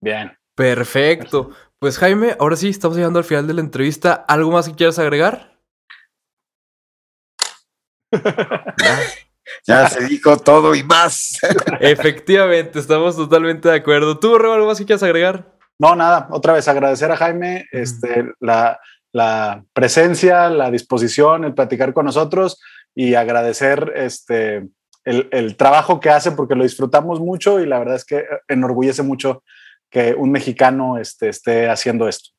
[0.00, 0.32] Bien.
[0.56, 1.50] Perfecto.
[1.78, 4.24] Pues Jaime, ahora sí, estamos llegando al final de la entrevista.
[4.26, 5.58] ¿Algo más que quieras agregar?
[9.66, 11.38] ya se dijo todo y más.
[11.80, 14.18] Efectivamente, estamos totalmente de acuerdo.
[14.18, 15.52] ¿Tú, Rebo, algo más que quieras agregar?
[15.78, 16.28] No, nada.
[16.30, 18.80] Otra vez agradecer a Jaime este, la,
[19.12, 22.60] la presencia, la disposición, el platicar con nosotros
[22.94, 24.68] y agradecer este,
[25.04, 29.02] el, el, trabajo que hace porque lo disfrutamos mucho y la verdad es que enorgullece
[29.02, 29.42] mucho
[29.90, 32.30] que un mexicano este, esté haciendo esto.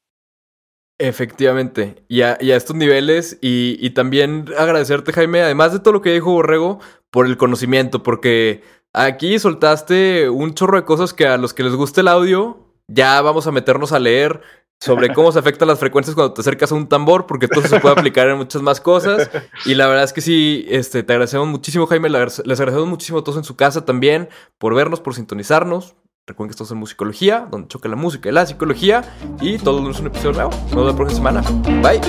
[0.99, 5.93] Efectivamente, y a, y a estos niveles, y, y, también agradecerte, Jaime, además de todo
[5.93, 8.61] lo que dijo Borrego, por el conocimiento, porque
[8.93, 13.22] aquí soltaste un chorro de cosas que a los que les guste el audio, ya
[13.22, 14.41] vamos a meternos a leer
[14.84, 17.80] sobre cómo se afectan las frecuencias cuando te acercas a un tambor, porque todo se
[17.80, 19.30] puede aplicar en muchas más cosas.
[19.66, 23.24] Y la verdad es que sí, este, te agradecemos muchísimo, Jaime, les agradecemos muchísimo a
[23.24, 24.28] todos en su casa también
[24.58, 25.96] por vernos, por sintonizarnos.
[26.28, 29.04] Recuerden que estamos en Musicología, donde choca la música y la psicología.
[29.40, 30.52] Y todo lunes un episodio nuevo.
[30.52, 31.42] Nos vemos la próxima semana.
[31.82, 32.02] Bye.